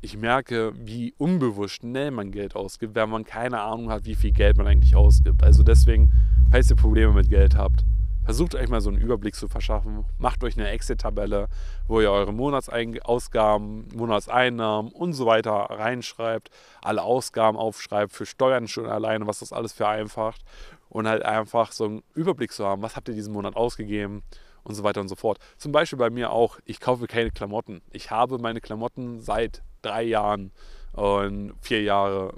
[0.00, 4.32] ich merke, wie unbewusst schnell man Geld ausgibt, wenn man keine Ahnung hat, wie viel
[4.32, 5.42] Geld man eigentlich ausgibt.
[5.42, 6.12] Also deswegen,
[6.50, 7.84] falls ihr Probleme mit Geld habt,
[8.24, 10.04] versucht euch mal so einen Überblick zu verschaffen.
[10.18, 11.48] Macht euch eine Exit-Tabelle,
[11.88, 18.86] wo ihr eure Monatsausgaben, Monatseinnahmen und so weiter reinschreibt, alle Ausgaben aufschreibt, für Steuern schon
[18.86, 20.42] alleine, was das alles vereinfacht
[20.88, 24.22] und halt einfach so einen Überblick zu haben, was habt ihr diesen Monat ausgegeben,
[24.64, 25.38] und so weiter und so fort.
[25.58, 27.82] Zum Beispiel bei mir auch, ich kaufe keine Klamotten.
[27.90, 30.52] Ich habe meine Klamotten seit drei Jahren
[30.92, 32.34] und vier Jahre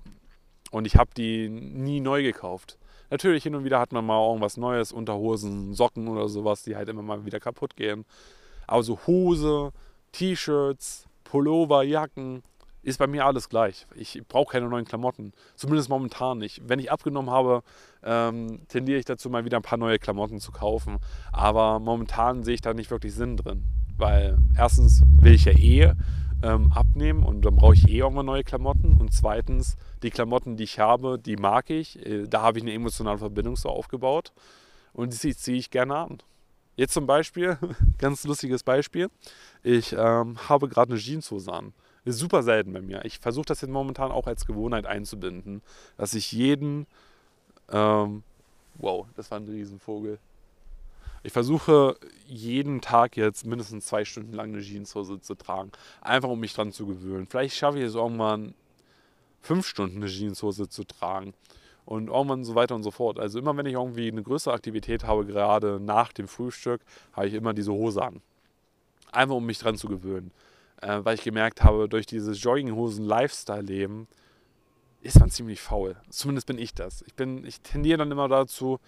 [0.71, 2.79] und ich habe die nie neu gekauft.
[3.15, 6.89] Natürlich hin und wieder hat man mal irgendwas Neues, Unterhosen, Socken oder sowas, die halt
[6.89, 8.05] immer mal wieder kaputt gehen.
[8.67, 9.71] Aber so Hose,
[10.11, 12.43] T-Shirts, Pullover, Jacken,
[12.83, 13.87] ist bei mir alles gleich.
[13.95, 15.33] Ich brauche keine neuen Klamotten.
[15.55, 16.63] Zumindest momentan nicht.
[16.69, 17.63] Wenn ich abgenommen habe,
[18.03, 20.99] ähm, tendiere ich dazu, mal wieder ein paar neue Klamotten zu kaufen.
[21.31, 23.63] Aber momentan sehe ich da nicht wirklich Sinn drin.
[23.97, 25.93] Weil erstens will ich ja eh
[26.45, 28.99] ähm, abnehmen und dann brauche ich eh irgendwann neue Klamotten.
[29.01, 32.05] Und zweitens, die Klamotten, die ich habe, die mag ich.
[32.05, 34.33] Äh, da habe ich eine emotionale Verbindung so aufgebaut.
[34.93, 36.19] Und die ziehe ich gerne an.
[36.77, 37.57] Jetzt zum Beispiel,
[37.99, 39.09] ganz lustiges Beispiel.
[39.63, 41.73] Ich ähm, habe gerade eine Jeanshose an.
[42.05, 43.03] Ist super selten bei mir.
[43.07, 45.63] Ich versuche das jetzt momentan auch als Gewohnheit einzubinden,
[45.97, 46.87] dass ich jeden.
[47.73, 48.23] Ähm,
[48.75, 50.19] wow, das war ein Riesenvogel.
[51.25, 55.73] Ich versuche jeden Tag jetzt mindestens zwei Stunden lang eine Jeanshose zu tragen.
[56.01, 57.27] Einfach um mich dran zu gewöhnen.
[57.27, 58.55] Vielleicht schaffe ich es irgendwann
[59.41, 61.35] fünf Stunden eine Jeanshose zu tragen.
[61.85, 63.19] Und irgendwann so weiter und so fort.
[63.19, 66.81] Also immer wenn ich irgendwie eine größere Aktivität habe, gerade nach dem Frühstück,
[67.13, 68.23] habe ich immer diese Hose an.
[69.13, 70.31] Einfach um mich dran zu gewöhnen
[70.85, 74.07] äh, weil ich gemerkt habe, durch dieses Jogginghosen-Lifestyle-Leben
[75.01, 75.97] ist man ziemlich faul.
[76.09, 77.03] Zumindest bin ich das.
[77.03, 78.81] Ich, bin, ich tendiere dann immer dazu,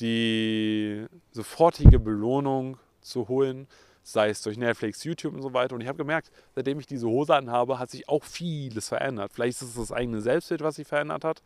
[0.00, 3.68] die sofortige Belohnung zu holen,
[4.02, 5.74] sei es durch Netflix, YouTube und so weiter.
[5.74, 9.32] Und ich habe gemerkt, seitdem ich diese Hose anhabe, hat sich auch vieles verändert.
[9.32, 11.42] Vielleicht ist es das eigene Selbstbild, was sich verändert hat.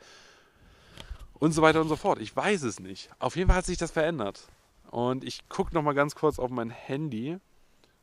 [1.35, 2.19] Und so weiter und so fort.
[2.19, 3.11] Ich weiß es nicht.
[3.19, 4.49] Auf jeden Fall hat sich das verändert.
[4.91, 7.39] Und ich gucke nochmal ganz kurz auf mein Handy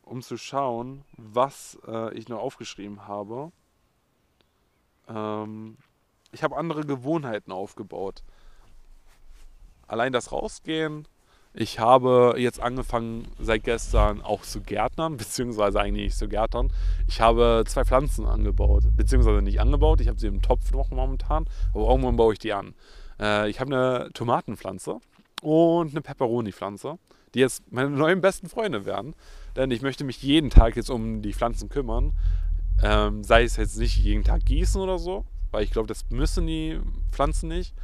[0.03, 3.51] um zu schauen, was äh, ich noch aufgeschrieben habe.
[5.07, 5.77] Ähm,
[6.31, 8.23] ich habe andere Gewohnheiten aufgebaut.
[9.93, 11.07] Allein das Rausgehen.
[11.53, 16.73] Ich habe jetzt angefangen seit gestern auch zu gärtnern, beziehungsweise eigentlich nicht zu gärtnern.
[17.07, 20.01] Ich habe zwei Pflanzen angebaut, beziehungsweise nicht angebaut.
[20.01, 22.73] Ich habe sie im Topf noch momentan, aber irgendwann baue ich die an.
[23.19, 24.97] Äh, ich habe eine Tomatenpflanze
[25.43, 26.97] und eine Peperoni-Pflanze,
[27.35, 29.13] die jetzt meine neuen besten Freunde werden.
[29.55, 32.13] Denn ich möchte mich jeden Tag jetzt um die Pflanzen kümmern.
[32.81, 36.47] Ähm, sei es jetzt nicht jeden Tag gießen oder so, weil ich glaube, das müssen
[36.47, 36.79] die
[37.11, 37.75] Pflanzen nicht.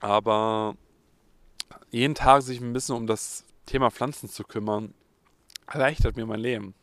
[0.00, 0.76] Aber
[1.90, 4.94] jeden Tag sich ein bisschen um das Thema Pflanzen zu kümmern,
[5.66, 6.74] erleichtert mir mein Leben.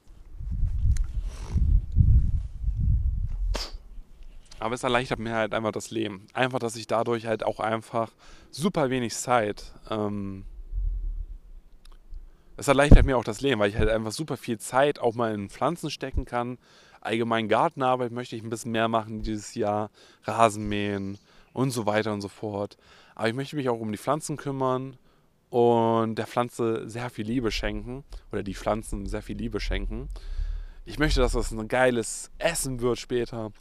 [4.59, 6.25] Aber es erleichtert mir halt einfach das Leben.
[6.33, 8.11] Einfach, dass ich dadurch halt auch einfach
[8.49, 9.73] super wenig Zeit.
[9.89, 10.45] Ähm,
[12.55, 15.33] es erleichtert mir auch das Leben, weil ich halt einfach super viel Zeit auch mal
[15.33, 16.57] in Pflanzen stecken kann.
[17.03, 19.89] Allgemein Gartenarbeit möchte ich ein bisschen mehr machen dieses Jahr.
[20.23, 21.17] Rasenmähen
[21.51, 22.77] und so weiter und so fort.
[23.13, 24.97] Aber ich möchte mich auch um die Pflanzen kümmern
[25.49, 28.03] und der Pflanze sehr viel Liebe schenken.
[28.31, 30.07] Oder die Pflanzen sehr viel Liebe schenken.
[30.85, 33.51] Ich möchte, dass das ein geiles Essen wird später.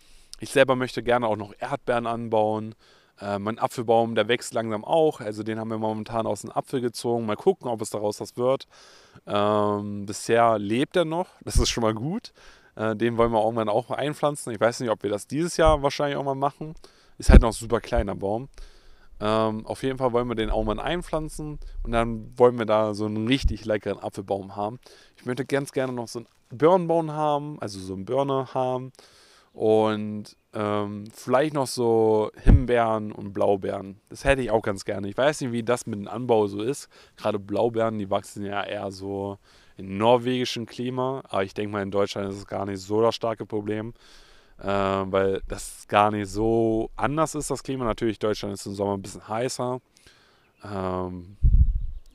[0.41, 2.75] Ich selber möchte gerne auch noch Erdbeeren anbauen.
[3.21, 5.21] Äh, mein Apfelbaum, der wächst langsam auch.
[5.21, 7.27] Also den haben wir momentan aus dem Apfel gezogen.
[7.27, 8.67] Mal gucken, ob es daraus was wird.
[9.27, 11.29] Ähm, bisher lebt er noch.
[11.45, 12.33] Das ist schon mal gut.
[12.77, 14.53] Äh, den wollen wir irgendwann auch einpflanzen.
[14.53, 16.75] Ich weiß nicht, ob wir das dieses Jahr wahrscheinlich auch mal machen.
[17.19, 18.49] Ist halt noch ein super kleiner Baum.
[19.21, 22.93] Ähm, auf jeden Fall wollen wir den auch mal einpflanzen und dann wollen wir da
[22.93, 24.81] so einen richtig leckeren Apfelbaum haben.
[25.17, 28.91] Ich möchte ganz gerne noch so einen Birnenbaum haben, also so einen Birne haben
[29.53, 34.01] und ähm, vielleicht noch so Himbeeren und Blaubeeren.
[34.09, 35.09] Das hätte ich auch ganz gerne.
[35.09, 36.89] Ich weiß nicht, wie das mit dem Anbau so ist.
[37.17, 39.39] Gerade Blaubeeren, die wachsen ja eher so
[39.83, 41.23] norwegischen Klima.
[41.29, 43.95] Aber ich denke mal, in Deutschland ist es gar nicht so das starke Problem.
[44.59, 47.85] Äh, weil das gar nicht so anders ist, das Klima.
[47.85, 49.81] Natürlich, Deutschland ist im Sommer ein bisschen heißer.
[50.65, 51.37] Ähm,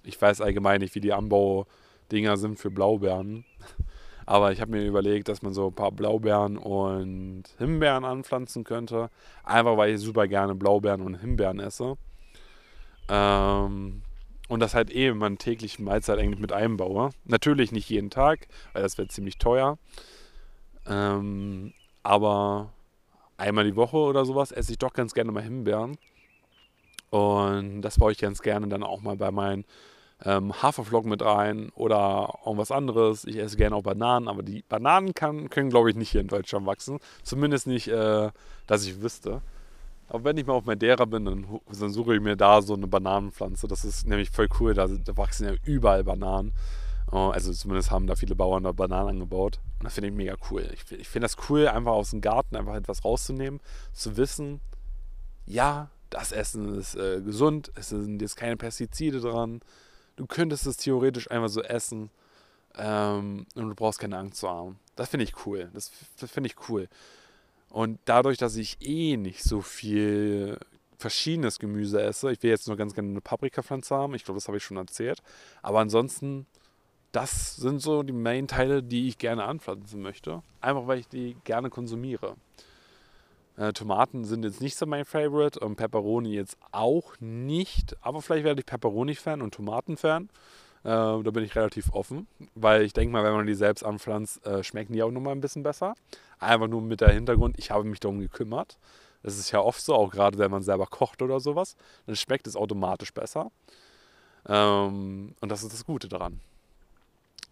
[0.03, 3.43] ich weiß allgemein nicht, wie die Anbaudinger sind für Blaubeeren.
[4.25, 9.09] Aber ich habe mir überlegt, dass man so ein paar Blaubeeren und Himbeeren anpflanzen könnte.
[9.43, 11.97] Einfach weil ich super gerne Blaubeeren und Himbeeren esse.
[13.09, 14.01] Ähm,
[14.47, 17.09] und das halt eben meine tägliche Mahlzeit eigentlich mit einbaue.
[17.25, 19.77] Natürlich nicht jeden Tag, weil das wäre ziemlich teuer.
[20.87, 22.71] Ähm, aber
[23.35, 25.97] einmal die Woche oder sowas esse ich doch ganz gerne mal Himbeeren.
[27.09, 29.65] Und das baue ich ganz gerne dann auch mal bei meinen
[30.25, 33.25] ähm, Haferflocken mit rein oder irgendwas anderes.
[33.25, 36.27] Ich esse gerne auch Bananen, aber die Bananen kann, können, glaube ich, nicht hier in
[36.27, 36.99] Deutschland wachsen.
[37.23, 38.31] Zumindest nicht, äh,
[38.65, 39.41] dass ich wüsste.
[40.07, 42.87] Aber wenn ich mal auf Madeira bin, dann, dann, suche ich mir da so eine
[42.87, 43.67] Bananenpflanze.
[43.67, 44.73] Das ist nämlich voll cool.
[44.73, 46.53] Da, da wachsen ja überall Bananen.
[47.11, 49.59] Oh, also zumindest haben da viele Bauern da Bananen angebaut.
[49.79, 50.69] Und das finde ich mega cool.
[50.73, 53.61] Ich, ich finde das cool, einfach aus dem Garten einfach etwas rauszunehmen,
[53.93, 54.61] zu wissen,
[55.45, 59.61] ja, das Essen ist äh, gesund, es sind jetzt keine Pestizide dran.
[60.15, 62.09] Du könntest es theoretisch einfach so essen
[62.77, 64.79] ähm, und du brauchst keine Angst zu haben.
[64.95, 65.69] Das finde ich cool.
[65.73, 66.87] Das, das finde ich cool.
[67.69, 70.57] Und dadurch, dass ich eh nicht so viel
[70.97, 74.47] verschiedenes Gemüse esse, ich will jetzt nur ganz gerne eine Paprikapflanze haben, ich glaube, das
[74.47, 75.21] habe ich schon erzählt,
[75.61, 76.47] aber ansonsten,
[77.11, 81.69] das sind so die Main-Teile, die ich gerne anpflanzen möchte, einfach weil ich die gerne
[81.69, 82.35] konsumiere.
[83.57, 88.43] Äh, Tomaten sind jetzt nicht so mein Favorite und Pepperoni jetzt auch nicht, aber vielleicht
[88.43, 90.29] werde ich Pepperoni-Fan und Tomaten-Fan.
[90.83, 94.45] Äh, da bin ich relativ offen, weil ich denke mal, wenn man die selbst anpflanzt,
[94.45, 95.95] äh, schmecken die auch nochmal ein bisschen besser.
[96.39, 98.77] Einfach nur mit der Hintergrund, ich habe mich darum gekümmert.
[99.23, 102.47] Das ist ja oft so, auch gerade wenn man selber kocht oder sowas, dann schmeckt
[102.47, 103.51] es automatisch besser.
[104.47, 106.39] Ähm, und das ist das Gute daran.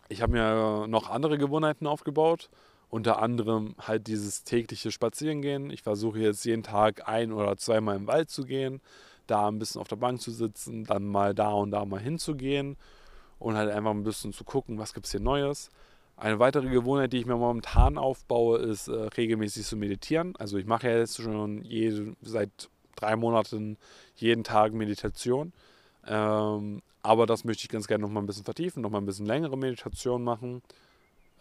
[0.08, 2.50] Ich habe mir noch andere Gewohnheiten aufgebaut.
[2.90, 5.72] Unter anderem halt dieses tägliche Spazierengehen.
[5.72, 8.80] Ich versuche jetzt jeden Tag ein oder zweimal im Wald zu gehen,
[9.28, 12.78] da ein bisschen auf der Bank zu sitzen, dann mal da und da mal hinzugehen
[13.40, 15.72] und halt einfach ein bisschen zu gucken, was gibt es hier Neues.
[16.18, 20.36] Eine weitere Gewohnheit, die ich mir momentan aufbaue, ist äh, regelmäßig zu meditieren.
[20.38, 23.78] Also ich mache ja jetzt schon jede, seit drei Monaten
[24.16, 25.52] jeden Tag Meditation.
[26.08, 29.06] Ähm, aber das möchte ich ganz gerne noch mal ein bisschen vertiefen, noch mal ein
[29.06, 30.62] bisschen längere Meditation machen,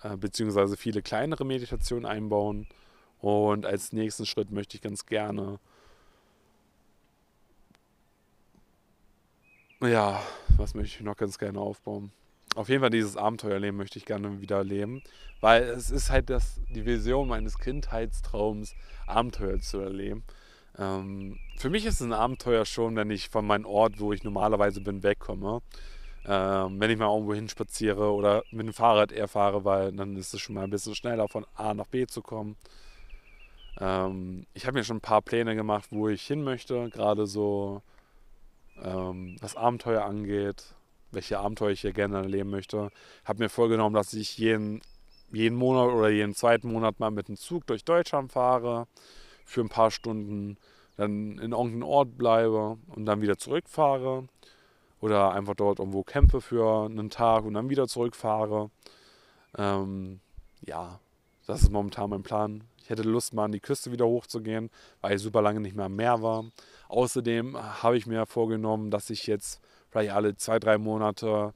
[0.03, 2.67] äh, beziehungsweise viele kleinere Meditationen einbauen.
[3.21, 5.61] Und als nächsten Schritt möchte ich ganz gerne
[9.89, 10.23] ja,
[10.57, 12.11] was möchte ich noch ganz gerne aufbauen?
[12.55, 15.03] Auf jeden Fall dieses Abenteuerleben möchte ich gerne wieder leben,
[15.41, 18.75] weil es ist halt das, die Vision meines Kindheitstraums,
[19.07, 20.23] Abenteuer zu erleben.
[20.79, 24.23] Ähm, für mich ist es ein Abenteuer schon, wenn ich von meinem Ort, wo ich
[24.23, 25.63] normalerweise bin, wegkomme.
[26.27, 30.17] Ähm, wenn ich mal irgendwo hin spaziere oder mit dem Fahrrad eher fahre, weil dann
[30.17, 32.57] ist es schon mal ein bisschen schneller von A nach B zu kommen.
[33.81, 37.83] Ähm, ich habe mir schon ein paar Pläne gemacht, wo ich hin möchte, gerade so
[38.83, 40.75] ähm, was Abenteuer angeht,
[41.15, 42.91] welche Abenteuer ich hier gerne erleben möchte.
[43.25, 44.81] Habe mir vorgenommen, dass ich jeden,
[45.33, 48.87] jeden Monat oder jeden zweiten Monat mal mit dem Zug durch Deutschland fahre,
[49.45, 50.57] für ein paar Stunden,
[50.97, 54.29] dann in irgendeinem Ort bleibe und dann wieder zurückfahre.
[55.01, 58.71] Oder einfach dort irgendwo campe für einen Tag und dann wieder zurückfahre.
[59.59, 60.21] Ähm,
[60.63, 60.99] ja,
[61.47, 62.65] das ist momentan mein Plan.
[62.83, 65.87] Ich hätte Lust, mal an die Küste wieder hochzugehen, weil ich super lange nicht mehr
[65.87, 66.45] am Meer war.
[66.89, 69.61] Außerdem habe ich mir vorgenommen, dass ich jetzt
[69.95, 71.55] vielleicht alle zwei, drei Monate,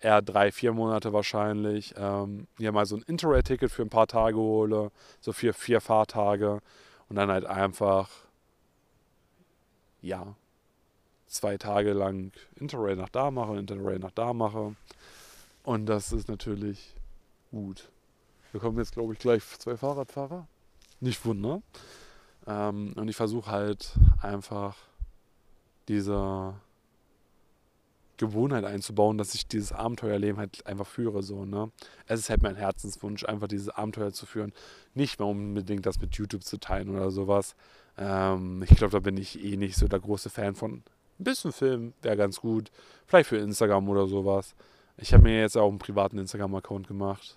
[0.00, 4.36] eher drei, vier Monate wahrscheinlich, ähm, mir mal so ein Interrail-Ticket für ein paar Tage
[4.36, 6.60] hole, so für vier Fahrtage
[7.08, 8.10] und dann halt einfach,
[10.00, 10.34] ja,
[11.28, 14.74] zwei Tage lang Interrail nach da mache, Interrail nach da mache.
[15.62, 16.96] Und das ist natürlich
[17.52, 17.90] gut.
[18.50, 20.48] Wir kommen jetzt, glaube ich, gleich zwei Fahrradfahrer.
[20.98, 21.62] Nicht wundern.
[22.48, 24.76] Ähm, und ich versuche halt einfach
[25.86, 26.54] diese
[28.22, 31.24] Gewohnheit einzubauen, dass ich dieses Abenteuerleben halt einfach führe.
[31.24, 31.72] So, ne?
[32.06, 34.52] Es ist halt mein Herzenswunsch, einfach dieses Abenteuer zu führen.
[34.94, 37.56] Nicht mehr unbedingt das mit YouTube zu teilen oder sowas.
[37.98, 40.84] Ähm, ich glaube, da bin ich eh nicht so der große Fan von.
[41.18, 42.70] Ein bisschen Film wäre ganz gut.
[43.06, 44.54] Vielleicht für Instagram oder sowas.
[44.96, 47.36] Ich habe mir jetzt auch einen privaten Instagram-Account gemacht.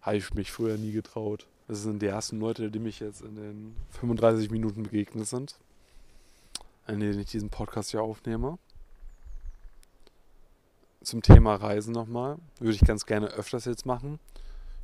[0.00, 1.46] Habe ich mich früher nie getraut.
[1.68, 5.54] Das sind die ersten Leute, die mich jetzt in den 35 Minuten begegnet sind,
[6.88, 8.58] in denen ich diesen Podcast hier aufnehme.
[11.02, 12.38] Zum Thema Reisen nochmal.
[12.58, 14.18] Würde ich ganz gerne öfters jetzt machen.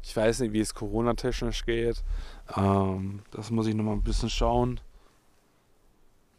[0.03, 2.03] Ich weiß nicht, wie es Corona-technisch geht.
[2.57, 4.81] Ähm, das muss ich nochmal ein bisschen schauen.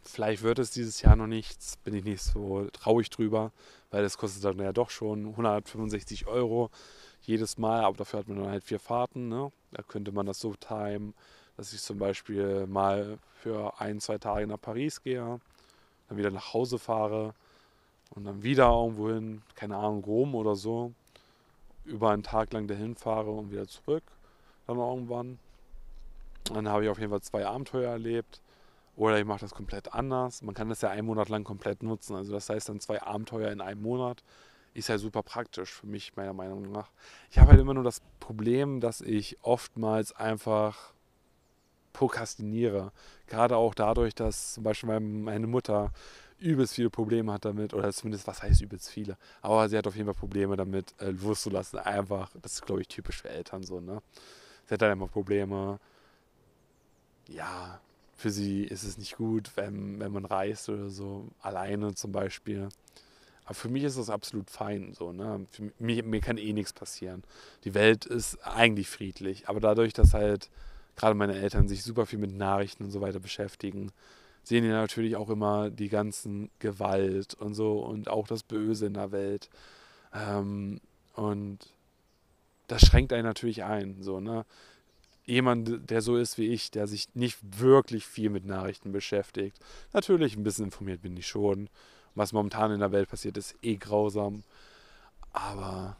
[0.02, 3.52] Vielleicht wird es dieses Jahr noch nichts, bin ich nicht so traurig drüber,
[3.90, 6.70] weil das kostet dann ja doch schon 165 Euro
[7.22, 9.28] jedes Mal, aber dafür hat man dann halt vier Fahrten.
[9.28, 9.52] Ne?
[9.72, 11.14] Da könnte man das so timen,
[11.56, 15.40] dass ich zum Beispiel mal für ein, zwei Tage nach Paris gehe,
[16.08, 17.34] dann wieder nach Hause fahre
[18.10, 20.92] und dann wieder irgendwo hin, keine Ahnung, Rom oder so,
[21.84, 24.04] über einen Tag lang dahin fahre und wieder zurück,
[24.66, 25.38] dann irgendwann.
[26.44, 28.40] Dann habe ich auf jeden Fall zwei Abenteuer erlebt.
[28.96, 30.42] Oder ich mache das komplett anders.
[30.42, 32.16] Man kann das ja einen Monat lang komplett nutzen.
[32.16, 34.22] Also das heißt dann zwei Abenteuer in einem Monat
[34.74, 36.90] ist ja super praktisch für mich, meiner Meinung nach.
[37.30, 40.92] Ich habe halt immer nur das Problem, dass ich oftmals einfach
[41.92, 42.92] prokrastiniere.
[43.26, 45.90] Gerade auch dadurch, dass zum Beispiel meine Mutter
[46.40, 49.94] übelst viele Probleme hat damit, oder zumindest, was heißt übelst viele, aber sie hat auf
[49.94, 51.78] jeden Fall Probleme damit, äh, loszulassen.
[51.78, 54.02] Einfach, das ist, glaube ich, typisch für Eltern so, ne?
[54.66, 55.78] Sie hat dann immer Probleme,
[57.28, 57.80] ja,
[58.16, 62.68] für sie ist es nicht gut, wenn, wenn man reist oder so, alleine zum Beispiel.
[63.44, 65.46] Aber für mich ist das absolut fein, so, ne?
[65.78, 67.22] Mich, mir kann eh nichts passieren.
[67.64, 70.50] Die Welt ist eigentlich friedlich, aber dadurch, dass halt
[70.96, 73.90] gerade meine Eltern sich super viel mit Nachrichten und so weiter beschäftigen,
[74.42, 78.94] sehen die natürlich auch immer die ganzen Gewalt und so und auch das Böse in
[78.94, 79.50] der Welt.
[80.14, 80.80] Ähm,
[81.14, 81.58] und
[82.66, 84.44] das schränkt einen natürlich ein, so, ne?
[85.26, 89.60] Jemand, der so ist wie ich, der sich nicht wirklich viel mit Nachrichten beschäftigt.
[89.92, 91.68] Natürlich ein bisschen informiert bin ich schon.
[92.16, 94.42] Was momentan in der Welt passiert, ist eh grausam.
[95.32, 95.96] Aber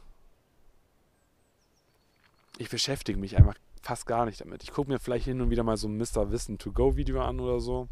[2.57, 4.63] ich beschäftige mich einfach fast gar nicht damit.
[4.63, 6.31] Ich gucke mir vielleicht hin und wieder mal so ein Mr.
[6.31, 7.87] Wissen to Go Video an oder so.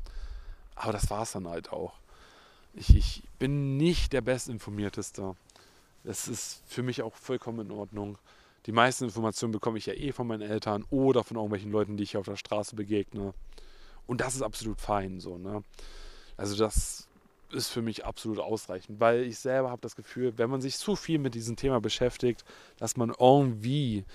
[0.80, 2.00] Aber das war es dann halt auch.
[2.74, 5.36] Ich, ich bin nicht der Bestinformierteste.
[6.06, 8.18] Das ist für mich auch vollkommen in Ordnung.
[8.66, 12.04] Die meisten Informationen bekomme ich ja eh von meinen Eltern oder von irgendwelchen Leuten, die
[12.04, 13.34] ich auf der Straße begegne.
[14.08, 15.38] Und das ist absolut fein so.
[15.38, 15.64] Ne?
[16.38, 17.10] Also das
[17.52, 20.96] ist für mich absolut ausreichend, weil ich selber habe das Gefühl, wenn man sich zu
[20.96, 22.46] viel mit diesem Thema beschäftigt,
[22.78, 24.06] dass man irgendwie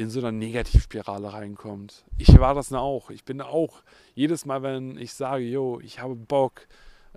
[0.00, 2.04] in so einer Negativspirale reinkommt.
[2.16, 3.10] Ich war das auch.
[3.10, 3.82] Ich bin auch
[4.14, 6.66] jedes Mal, wenn ich sage, yo, ich habe Bock,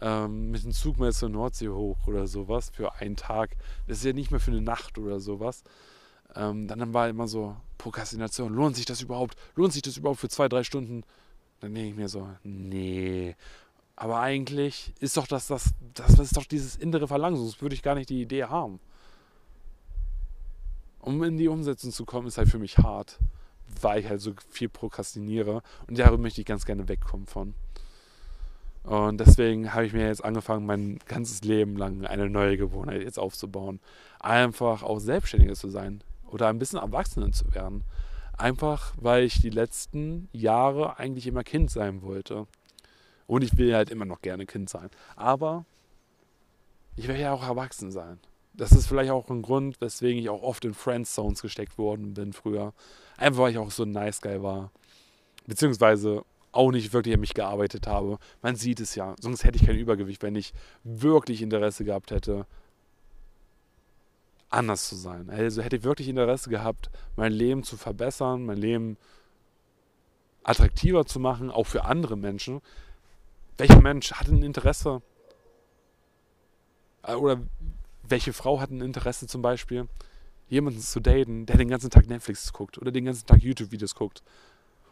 [0.01, 3.55] ähm, mit dem Zug mal zur Nordsee hoch oder sowas für einen Tag.
[3.88, 5.63] Das ist ja nicht mehr für eine Nacht oder sowas.
[6.36, 8.53] Ähm, dann war immer so Prokrastination.
[8.53, 9.38] Lohnt sich das überhaupt?
[9.55, 11.03] Lohnt sich das überhaupt für zwei, drei Stunden?
[11.61, 13.38] Dann denke ich mir so, nee.
[13.95, 17.75] Aber eigentlich ist doch das, das, das, das ist doch dieses innere Verlangen, sonst würde
[17.75, 18.81] ich gar nicht die Idee haben
[21.04, 23.20] um in die Umsetzung zu kommen, ist halt für mich hart,
[23.82, 27.54] weil ich halt so viel prokrastiniere und darüber möchte ich ganz gerne wegkommen von.
[28.84, 33.20] Und deswegen habe ich mir jetzt angefangen, mein ganzes Leben lang eine neue Gewohnheit jetzt
[33.20, 33.80] aufzubauen.
[34.20, 37.84] Einfach auch selbstständiger zu sein oder ein bisschen erwachsener zu werden.
[38.38, 42.47] Einfach, weil ich die letzten Jahre eigentlich immer Kind sein wollte.
[43.26, 44.89] Und ich will halt immer noch gerne Kind sein.
[45.16, 45.66] Aber
[46.97, 48.20] ich will ja auch erwachsen sein
[48.54, 52.34] das ist vielleicht auch ein Grund, weswegen ich auch oft in Friendzones gesteckt worden bin
[52.34, 52.74] früher.
[53.18, 54.72] Einfach weil ich auch so ein Nice Guy war.
[55.47, 58.20] Beziehungsweise auch nicht wirklich an mich gearbeitet habe.
[58.41, 59.16] Man sieht es ja.
[59.20, 62.45] Sonst hätte ich kein Übergewicht, wenn ich wirklich Interesse gehabt hätte,
[64.49, 65.32] anders zu sein.
[65.32, 68.97] Also hätte ich wirklich Interesse gehabt, mein Leben zu verbessern, mein Leben
[70.43, 72.62] attraktiver zu machen, auch für andere Menschen.
[73.58, 75.01] Welcher Mensch hat ein Interesse?
[77.04, 77.41] Äh, oder
[78.08, 79.88] welche Frau hat ein Interesse zum Beispiel,
[80.49, 84.24] jemanden zu daten, der den ganzen Tag Netflix guckt oder den ganzen Tag YouTube-Videos guckt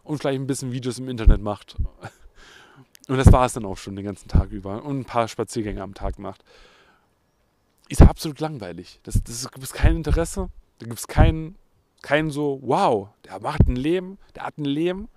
[0.03, 1.75] und vielleicht ein bisschen Videos im Internet macht.
[3.07, 5.81] Und das war es dann auch schon den ganzen Tag über und ein paar Spaziergänge
[5.81, 6.45] am Tag macht.
[7.89, 9.01] Ist absolut langweilig.
[9.03, 10.49] Das, das gibt es kein Interesse.
[10.79, 11.55] Da gibt es kein,
[12.03, 15.09] kein so, wow, der macht ein Leben, der hat ein Leben.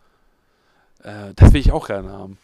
[1.04, 2.38] Äh, das will ich auch gerne haben.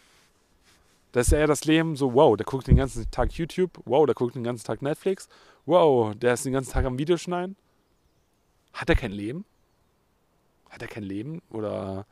[1.11, 4.15] Das ist eher das Leben so, wow, der guckt den ganzen Tag YouTube, wow, der
[4.15, 5.27] guckt den ganzen Tag Netflix,
[5.65, 7.55] wow, der ist den ganzen Tag am Videoschneiden.
[8.73, 9.45] Hat er kein Leben?
[10.69, 11.41] Hat er kein Leben?
[11.49, 12.05] Oder,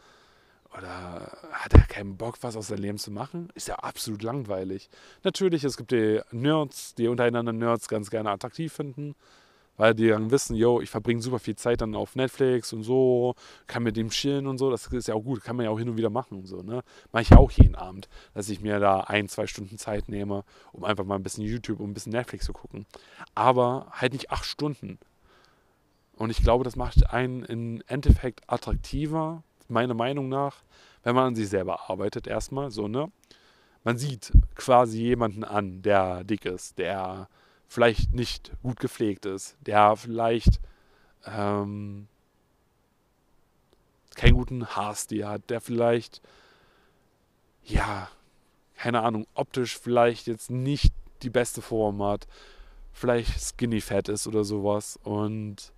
[0.78, 3.50] oder hat er keinen Bock, was aus seinem Leben zu machen?
[3.56, 4.90] Ist ja absolut langweilig.
[5.24, 9.16] Natürlich, es gibt die Nerds, die untereinander Nerds ganz gerne attraktiv finden
[9.80, 13.34] weil die dann wissen, yo, ich verbringe super viel Zeit dann auf Netflix und so,
[13.66, 15.80] kann mit dem chillen und so, das ist ja auch gut, kann man ja auch
[15.80, 16.84] hin und wieder machen und so, ne?
[17.14, 20.44] Mache ich ja auch jeden Abend, dass ich mir da ein, zwei Stunden Zeit nehme,
[20.74, 22.86] um einfach mal ein bisschen YouTube und ein bisschen Netflix zu gucken.
[23.36, 25.00] Aber halt nicht acht Stunden.
[26.18, 30.58] Und ich glaube, das macht einen im Endeffekt attraktiver, meiner Meinung nach,
[31.04, 33.10] wenn man an sich selber arbeitet erstmal, so, ne?
[33.86, 37.30] Man sieht quasi jemanden an, der dick ist, der
[37.70, 40.60] vielleicht nicht gut gepflegt ist, der vielleicht
[41.26, 42.08] ähm,
[44.16, 46.22] keinen guten Haarstil hat, der vielleicht,
[47.64, 48.10] ja,
[48.76, 52.28] keine Ahnung, optisch vielleicht jetzt nicht die beste Form hat,
[52.92, 55.00] vielleicht skinny fat ist oder sowas.
[55.04, 55.72] Und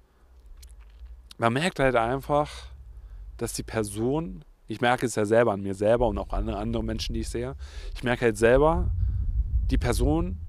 [1.38, 2.68] man merkt halt einfach,
[3.36, 6.86] dass die Person, ich merke es ja selber an mir selber und auch an anderen
[6.86, 7.56] Menschen, die ich sehe,
[7.94, 8.90] ich merke halt selber,
[9.70, 10.40] die Person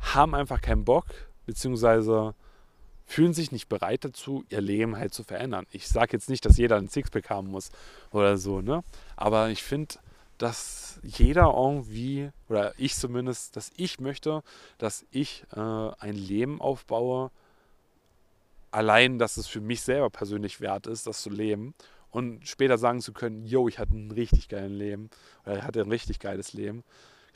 [0.00, 1.06] haben einfach keinen Bock,
[1.46, 2.34] beziehungsweise
[3.06, 5.66] fühlen sich nicht bereit dazu, ihr Leben halt zu verändern.
[5.70, 7.70] Ich sage jetzt nicht, dass jeder ein Sixpack haben muss
[8.10, 8.82] oder so, ne?
[9.16, 9.94] Aber ich finde,
[10.38, 14.42] dass jeder irgendwie, oder ich zumindest, dass ich möchte,
[14.78, 17.30] dass ich äh, ein Leben aufbaue,
[18.72, 21.74] allein, dass es für mich selber persönlich wert ist, das zu leben
[22.10, 25.10] und später sagen zu können, yo, ich hatte ein richtig geiles Leben
[25.44, 26.82] oder ich hatte ein richtig geiles Leben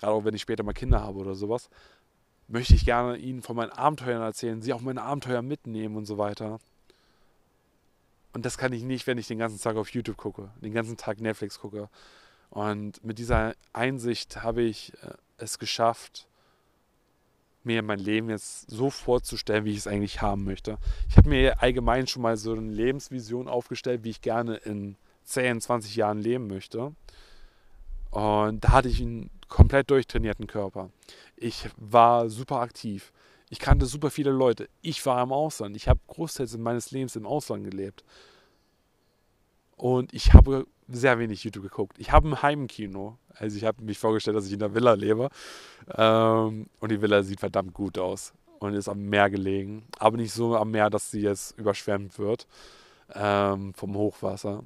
[0.00, 1.68] gerade auch wenn ich später mal Kinder habe oder sowas,
[2.50, 6.18] möchte ich gerne ihnen von meinen Abenteuern erzählen, sie auch meine Abenteuer mitnehmen und so
[6.18, 6.58] weiter.
[8.32, 10.96] Und das kann ich nicht, wenn ich den ganzen Tag auf YouTube gucke, den ganzen
[10.96, 11.88] Tag Netflix gucke.
[12.50, 16.26] Und mit dieser Einsicht habe ich äh, es geschafft,
[17.62, 20.78] mir mein Leben jetzt so vorzustellen, wie ich es eigentlich haben möchte.
[21.08, 25.60] Ich habe mir allgemein schon mal so eine Lebensvision aufgestellt, wie ich gerne in 10,
[25.60, 26.94] 20 Jahren leben möchte.
[28.10, 30.88] Und da hatte ich einen komplett durchtrainierten Körper.
[31.36, 33.12] Ich war super aktiv.
[33.50, 34.68] Ich kannte super viele Leute.
[34.80, 35.76] Ich war im Ausland.
[35.76, 38.04] Ich habe Großteils meines Lebens im Ausland gelebt.
[39.76, 41.98] Und ich habe sehr wenig YouTube geguckt.
[41.98, 43.18] Ich habe ein Heimkino.
[43.34, 45.30] Also ich habe mich vorgestellt, dass ich in der Villa lebe.
[45.94, 49.84] Ähm, und die Villa sieht verdammt gut aus und ist am Meer gelegen.
[49.98, 52.46] Aber nicht so am Meer, dass sie jetzt überschwemmt wird
[53.14, 54.62] ähm, vom Hochwasser.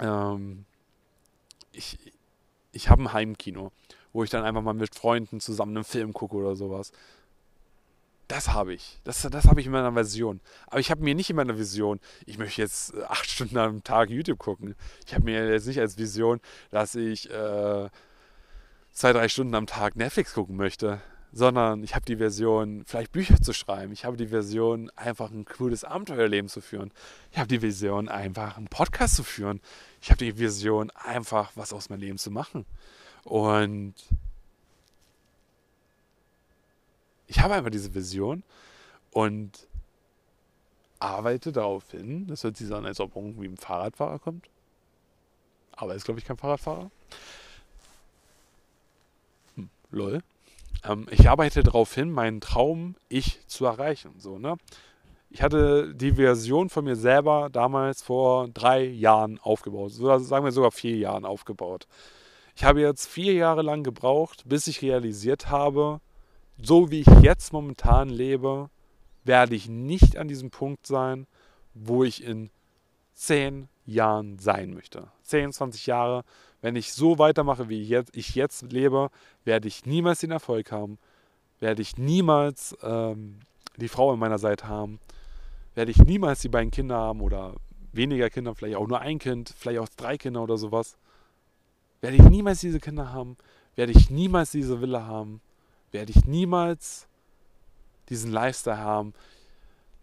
[0.00, 0.64] Ähm,
[1.72, 1.98] ich
[2.76, 3.72] ich habe ein Heimkino,
[4.12, 6.92] wo ich dann einfach mal mit Freunden zusammen einen Film gucke oder sowas.
[8.28, 8.98] Das habe ich.
[9.04, 10.40] Das, das habe ich in meiner Version.
[10.66, 13.82] Aber ich habe mir nicht in meiner Vision, ich möchte jetzt äh, acht Stunden am
[13.82, 14.74] Tag YouTube gucken.
[15.06, 17.88] Ich habe mir jetzt nicht als Vision, dass ich äh,
[18.92, 21.00] zwei, drei Stunden am Tag Netflix gucken möchte.
[21.36, 23.92] Sondern ich habe die Version, vielleicht Bücher zu schreiben.
[23.92, 26.90] Ich habe die Version, einfach ein cooles Abenteuerleben zu führen.
[27.30, 29.60] Ich habe die Vision, einfach einen Podcast zu führen.
[30.00, 32.64] Ich habe die Vision, einfach was aus meinem Leben zu machen.
[33.24, 33.92] Und
[37.26, 38.42] ich habe einfach diese Vision
[39.10, 39.68] und
[41.00, 42.28] arbeite darauf hin.
[42.28, 44.48] Das hört sich an, als ob irgendwie ein Fahrradfahrer kommt.
[45.72, 46.90] Aber er ist, glaube ich, kein Fahrradfahrer.
[49.56, 50.22] Hm, lol.
[50.86, 54.14] Ähm, ich arbeite darauf hin, meinen Traum ich zu erreichen.
[54.18, 54.56] So, ne?
[55.30, 59.92] Ich hatte die Version von mir selber damals vor drei Jahren aufgebaut.
[59.92, 61.86] So, sagen wir sogar vier Jahren aufgebaut.
[62.54, 66.00] Ich habe jetzt vier Jahre lang gebraucht, bis ich realisiert habe,
[66.56, 68.70] so wie ich jetzt momentan lebe,
[69.24, 71.26] werde ich nicht an diesem Punkt sein,
[71.74, 72.48] wo ich in
[73.16, 75.08] zehn Jahren sein möchte.
[75.22, 76.24] 10, 20 Jahre,
[76.60, 79.10] wenn ich so weitermache, wie ich jetzt, ich jetzt lebe,
[79.44, 80.98] werde ich niemals den Erfolg haben,
[81.58, 83.40] werde ich niemals ähm,
[83.76, 85.00] die Frau an meiner Seite haben,
[85.74, 87.54] werde ich niemals die beiden Kinder haben oder
[87.92, 90.96] weniger Kinder, vielleicht auch nur ein Kind, vielleicht auch drei Kinder oder sowas.
[92.02, 93.36] Werde ich niemals diese Kinder haben,
[93.74, 95.40] werde ich niemals diese Villa haben,
[95.92, 97.08] werde ich niemals
[98.08, 99.14] diesen Lifestyle haben,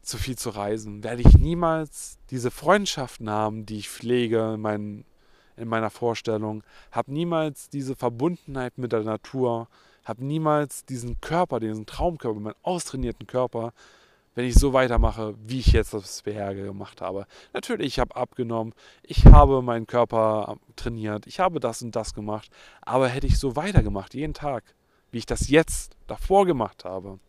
[0.03, 5.05] zu viel zu reisen, werde ich niemals diese Freundschaften haben, die ich pflege in, mein,
[5.55, 9.67] in meiner Vorstellung, habe niemals diese Verbundenheit mit der Natur,
[10.03, 13.73] habe niemals diesen Körper, diesen Traumkörper, meinen austrainierten Körper,
[14.35, 17.25] wenn ich so weitermache, wie ich jetzt das bisher gemacht habe.
[17.53, 18.73] Natürlich, ich habe abgenommen,
[19.03, 22.49] ich habe meinen Körper trainiert, ich habe das und das gemacht,
[22.81, 24.63] aber hätte ich so weitergemacht, jeden Tag,
[25.11, 27.19] wie ich das jetzt davor gemacht habe,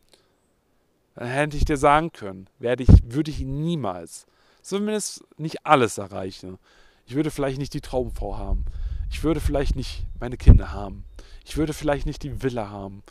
[1.14, 4.26] dann hätte ich dir sagen können, werde ich, würde ich niemals,
[4.62, 6.58] zumindest nicht alles erreichen.
[7.06, 8.64] Ich würde vielleicht nicht die Traumfrau haben.
[9.10, 11.04] Ich würde vielleicht nicht meine Kinder haben.
[11.44, 13.02] Ich würde vielleicht nicht die Villa haben.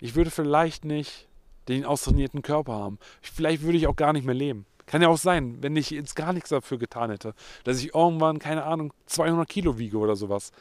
[0.00, 1.28] Ich würde vielleicht nicht
[1.68, 2.98] den austrainierten Körper haben.
[3.22, 4.66] Vielleicht würde ich auch gar nicht mehr leben.
[4.86, 7.34] Kann ja auch sein, wenn ich jetzt gar nichts dafür getan hätte,
[7.64, 10.52] dass ich irgendwann, keine Ahnung, 200 Kilo wiege oder sowas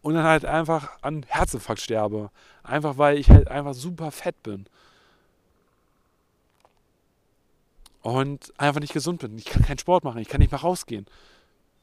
[0.00, 2.30] und dann halt einfach an Herzinfarkt sterbe.
[2.62, 4.66] Einfach weil ich halt einfach super fett bin.
[8.06, 9.36] Und einfach nicht gesund bin.
[9.36, 11.06] Ich kann keinen Sport machen, ich kann nicht mehr rausgehen.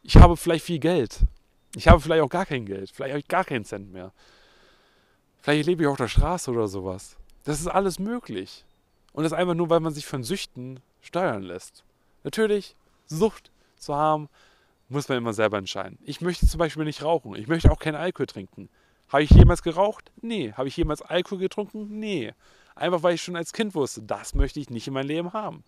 [0.04, 1.20] Ich habe vielleicht viel Geld.
[1.76, 2.92] Ich habe vielleicht auch gar kein Geld.
[2.92, 4.14] Vielleicht habe ich gar keinen Cent mehr.
[5.42, 7.18] Vielleicht lebe ich auf der Straße oder sowas.
[7.44, 8.64] Das ist alles möglich.
[9.12, 11.84] Und das einfach nur, weil man sich von Süchten steuern lässt.
[12.24, 14.30] Natürlich, Sucht zu haben,
[14.88, 16.00] muss man immer selber entscheiden.
[16.06, 17.36] Ich möchte zum Beispiel nicht rauchen.
[17.36, 18.70] Ich möchte auch keinen Alkohol trinken.
[19.10, 20.10] Habe ich jemals geraucht?
[20.22, 20.54] Nee.
[20.54, 22.00] Habe ich jemals Alkohol getrunken?
[22.00, 22.32] Nee.
[22.76, 25.64] Einfach weil ich schon als Kind wusste, das möchte ich nicht in meinem Leben haben.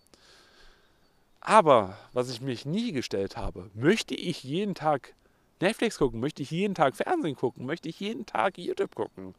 [1.46, 5.14] Aber was ich mich nie gestellt habe, möchte ich jeden Tag
[5.60, 6.18] Netflix gucken?
[6.18, 7.66] Möchte ich jeden Tag Fernsehen gucken?
[7.66, 9.32] Möchte ich jeden Tag YouTube gucken?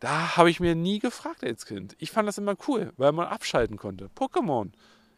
[0.00, 1.96] Da habe ich mir nie gefragt als Kind.
[1.98, 4.08] Ich fand das immer cool, weil man abschalten konnte.
[4.16, 4.70] Pokémon.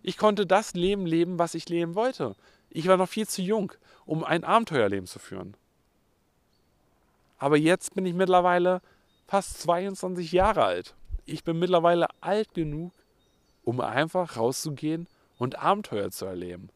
[0.03, 2.35] Ich konnte das Leben leben, was ich leben wollte.
[2.69, 3.73] Ich war noch viel zu jung,
[4.07, 5.57] um ein Abenteuerleben zu führen.
[7.39, 8.83] Aber jetzt bin ich mittlerweile
[9.29, 10.97] fast 22 Jahre alt.
[11.25, 12.93] Ich bin mittlerweile alt genug,
[13.65, 15.07] um einfach rauszugehen
[15.39, 16.71] und Abenteuer zu erleben.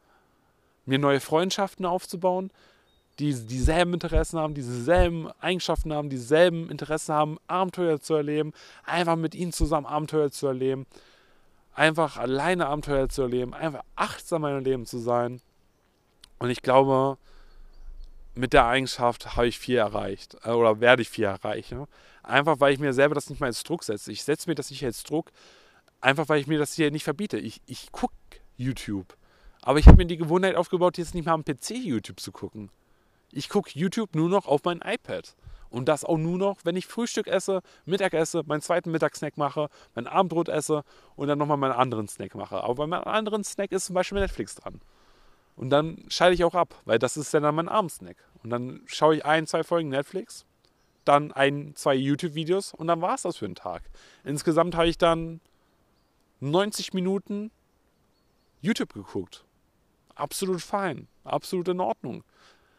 [0.86, 2.50] Mir neue Freundschaften aufzubauen,
[3.18, 8.52] die dieselben Interessen haben, dieselben Eigenschaften haben, dieselben Interessen haben, Abenteuer zu erleben,
[8.84, 10.86] einfach mit ihnen zusammen Abenteuer zu erleben,
[11.74, 15.40] einfach alleine Abenteuer zu erleben, einfach achtsam in meinem Leben zu sein
[16.38, 17.18] und ich glaube,
[18.34, 21.86] mit der Eigenschaft habe ich viel erreicht äh, oder werde ich viel erreichen.
[22.22, 24.12] Einfach weil ich mir selber das nicht mal als Druck setze.
[24.12, 25.30] Ich setze mir das nicht als Druck,
[26.00, 27.38] einfach weil ich mir das hier nicht verbiete.
[27.38, 28.14] Ich, ich gucke
[28.56, 29.16] YouTube.
[29.62, 32.70] Aber ich habe mir die Gewohnheit aufgebaut, jetzt nicht mal am PC YouTube zu gucken.
[33.32, 35.34] Ich gucke YouTube nur noch auf mein iPad.
[35.70, 39.68] Und das auch nur noch, wenn ich Frühstück esse, Mittag esse, meinen zweiten Mittagssnack mache,
[39.94, 40.82] mein Abendbrot esse
[41.14, 42.62] und dann nochmal meinen anderen Snack mache.
[42.62, 44.80] Aber bei meinem anderen Snack ist zum Beispiel Netflix dran.
[45.56, 48.16] Und dann schalte ich auch ab, weil das ist dann mein Abendsnack.
[48.42, 50.46] Und dann schaue ich ein, zwei Folgen Netflix,
[51.04, 53.82] dann ein, zwei YouTube-Videos und dann war es das für den Tag.
[54.24, 55.40] Insgesamt habe ich dann
[56.40, 57.50] 90 Minuten
[58.60, 59.44] YouTube geguckt.
[60.14, 62.24] Absolut fein, absolut in Ordnung.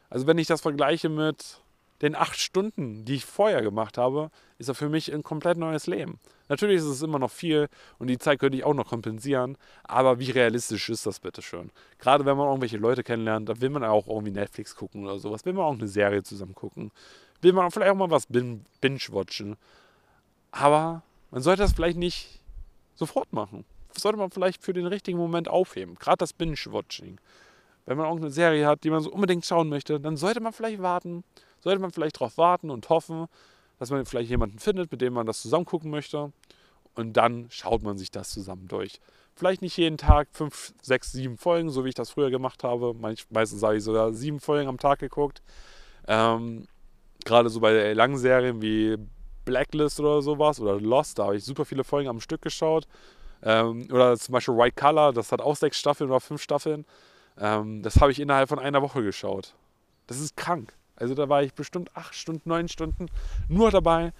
[0.10, 1.62] Also wenn ich das vergleiche mit
[2.02, 5.86] den acht Stunden, die ich vorher gemacht habe, ist das für mich ein komplett neues
[5.86, 6.20] Leben.
[6.48, 10.20] Natürlich ist es immer noch viel und die Zeit könnte ich auch noch kompensieren, aber
[10.20, 11.72] wie realistisch ist das bitte schön?
[12.00, 15.46] Gerade wenn man irgendwelche Leute kennenlernt, da will man auch irgendwie Netflix gucken oder sowas,
[15.46, 16.92] will man auch eine Serie zusammen gucken,
[17.42, 19.58] will man vielleicht auch mal was binge-watchen.
[20.52, 22.39] Aber man sollte das vielleicht nicht
[23.00, 23.66] sofort machen.
[23.94, 25.96] Das sollte man vielleicht für den richtigen Moment aufheben.
[25.96, 27.20] Gerade das Binge-Watching.
[27.86, 30.82] Wenn man irgendeine Serie hat, die man so unbedingt schauen möchte, dann sollte man vielleicht
[30.82, 31.24] warten,
[31.60, 33.26] sollte man vielleicht darauf warten und hoffen,
[33.80, 36.32] dass man vielleicht jemanden findet, mit dem man das zusammen gucken möchte.
[36.94, 39.00] Und dann schaut man sich das zusammen durch.
[39.34, 42.94] Vielleicht nicht jeden Tag fünf, sechs, sieben Folgen, so wie ich das früher gemacht habe.
[42.94, 45.42] Meistens habe ich sogar sieben Folgen am Tag geguckt.
[46.08, 46.68] Ähm,
[47.24, 48.98] Gerade so bei langen Serien wie
[49.50, 52.88] Blacklist oder sowas oder Lost, da habe ich super viele Folgen am Stück geschaut.
[53.42, 56.86] Ähm, oder zum Beispiel White Color, das hat auch sechs Staffeln oder fünf Staffeln.
[57.40, 59.56] Ähm, das habe ich innerhalb von einer Woche geschaut.
[60.08, 60.74] Das ist krank.
[60.96, 63.08] Also da war ich bestimmt acht Stunden, neun Stunden
[63.48, 64.12] nur dabei,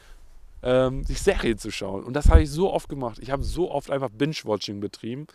[0.64, 2.04] ähm, sich Serien zu schauen.
[2.04, 3.20] Und das habe ich so oft gemacht.
[3.22, 5.28] Ich habe so oft einfach Binge-Watching betrieben.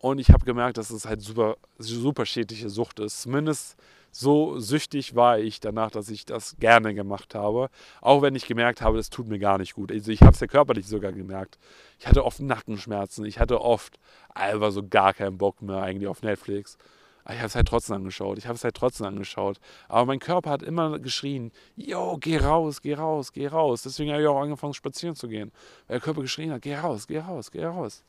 [0.00, 3.22] Und ich habe gemerkt, dass es halt super, super schädliche Sucht ist.
[3.22, 3.76] Zumindest
[4.16, 7.68] so süchtig war ich danach, dass ich das gerne gemacht habe.
[8.00, 9.90] Auch wenn ich gemerkt habe, das tut mir gar nicht gut.
[9.90, 11.58] Also ich habe es ja körperlich sogar gemerkt.
[11.98, 13.24] Ich hatte oft Nackenschmerzen.
[13.24, 13.98] Ich hatte oft
[14.32, 16.78] einfach so gar keinen Bock mehr eigentlich auf Netflix.
[17.24, 18.38] Aber ich habe es halt trotzdem angeschaut.
[18.38, 19.58] Ich habe es halt trotzdem angeschaut.
[19.88, 23.82] Aber mein Körper hat immer geschrien, yo, geh raus, geh raus, geh raus.
[23.82, 25.50] Deswegen habe ich auch angefangen, spazieren zu gehen.
[25.88, 28.04] Weil der Körper geschrien hat, geh raus, geh raus, geh raus.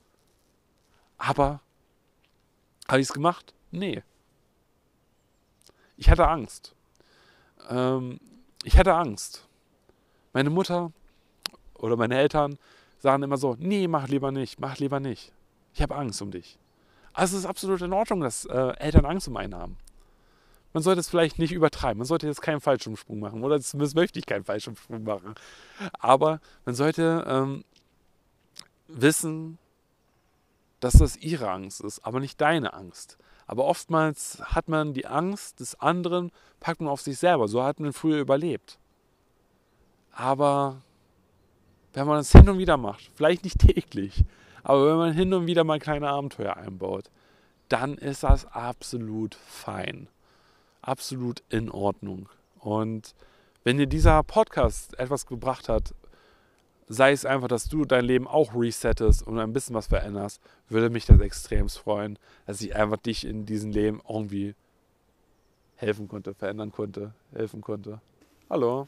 [1.18, 1.62] Aber
[2.88, 3.56] habe ich es gemacht?
[3.72, 4.03] Nee.
[5.98, 6.76] Ich hatte Angst.
[7.70, 8.20] Ähm,
[8.64, 9.48] ich hatte Angst.
[10.34, 10.91] Meine Mutter
[11.76, 12.58] oder meine Eltern
[13.00, 15.32] sagen immer so, nee, mach lieber nicht, mach lieber nicht.
[15.74, 16.58] Ich habe Angst um dich.
[17.14, 19.78] Also es ist absolut in Ordnung, dass äh, Eltern Angst um einen haben.
[20.74, 22.00] Man sollte es vielleicht nicht übertreiben.
[22.00, 23.43] Man sollte jetzt keinen Fallschirmsprung machen.
[23.43, 25.36] Oder zumindest möchte ich keinen Fallschirmsprung machen.
[26.00, 27.64] Aber man sollte ähm,
[28.89, 29.58] wissen,
[30.80, 33.17] dass das ihre Angst ist, aber nicht deine Angst.
[33.47, 37.47] Aber oftmals hat man die Angst des anderen, packt man auf sich selber.
[37.47, 38.80] So hat man früher überlebt.
[40.11, 40.82] Aber
[41.93, 44.26] wenn man es hin und wieder macht, vielleicht nicht täglich,
[44.63, 47.11] aber wenn man hin und wieder mal kleine Abenteuer einbaut,
[47.69, 50.07] dann ist das absolut fein.
[50.82, 52.30] Absolut in Ordnung.
[52.59, 53.13] Und
[53.63, 55.93] wenn dir dieser Podcast etwas gebracht hat,
[56.88, 60.90] sei es einfach, dass du dein Leben auch resettest und ein bisschen was veränderst, würde
[60.90, 64.56] mich das extrem freuen, dass ich einfach dich in diesem Leben irgendwie
[65.78, 68.00] helfen konnte, verändern konnte, helfen konnte.
[68.50, 68.88] Hallo.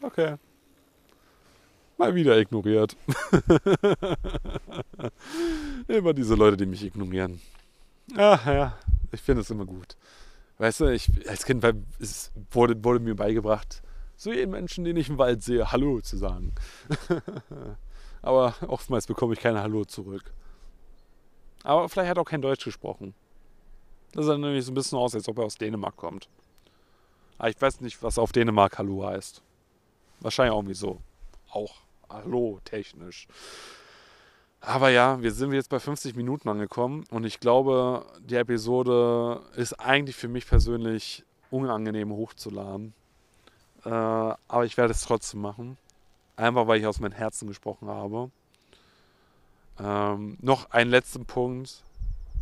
[0.00, 0.36] Okay.
[1.96, 2.96] Mal wieder ignoriert.
[5.88, 7.40] immer diese Leute, die mich ignorieren.
[8.16, 8.76] Ach ja,
[9.12, 9.96] ich finde es immer gut.
[10.58, 11.64] Weißt du, ich, als Kind
[12.50, 13.82] wurde, wurde mir beigebracht,
[14.16, 16.52] so jeden Menschen, den ich im Wald sehe, Hallo zu sagen.
[18.22, 20.32] Aber oftmals bekomme ich kein Hallo zurück.
[21.62, 23.14] Aber vielleicht hat er auch kein Deutsch gesprochen.
[24.12, 26.28] Das sah nämlich so ein bisschen aus, als ob er aus Dänemark kommt.
[27.38, 29.42] Aber ich weiß nicht, was auf Dänemark Hallo heißt.
[30.20, 31.00] Wahrscheinlich irgendwie so.
[31.50, 31.74] Auch
[32.08, 33.26] Hallo technisch.
[34.60, 39.74] Aber ja, wir sind jetzt bei 50 Minuten angekommen und ich glaube, die Episode ist
[39.74, 42.94] eigentlich für mich persönlich unangenehm hochzuladen.
[43.84, 45.76] Äh, aber ich werde es trotzdem machen.
[46.36, 48.30] Einfach weil ich aus meinem Herzen gesprochen habe.
[49.78, 51.82] Ähm, noch einen letzten Punkt,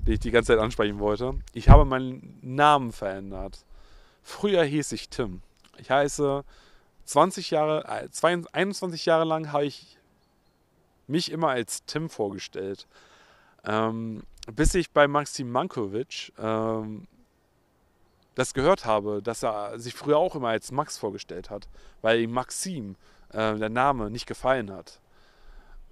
[0.07, 1.34] den ich die ganze Zeit ansprechen wollte.
[1.53, 3.64] Ich habe meinen Namen verändert.
[4.22, 5.43] Früher hieß ich Tim.
[5.78, 6.45] Ich heiße
[7.05, 8.09] 20 Jahre, äh,
[8.53, 9.99] 21 Jahre lang habe ich
[11.07, 12.86] mich immer als Tim vorgestellt.
[13.64, 14.22] Ähm,
[14.53, 17.07] bis ich bei Maxim Mankovic ähm,
[18.35, 21.68] das gehört habe, dass er sich früher auch immer als Max vorgestellt hat,
[22.01, 22.97] weil ihm Maxim,
[23.30, 25.01] äh, der Name, nicht gefallen hat.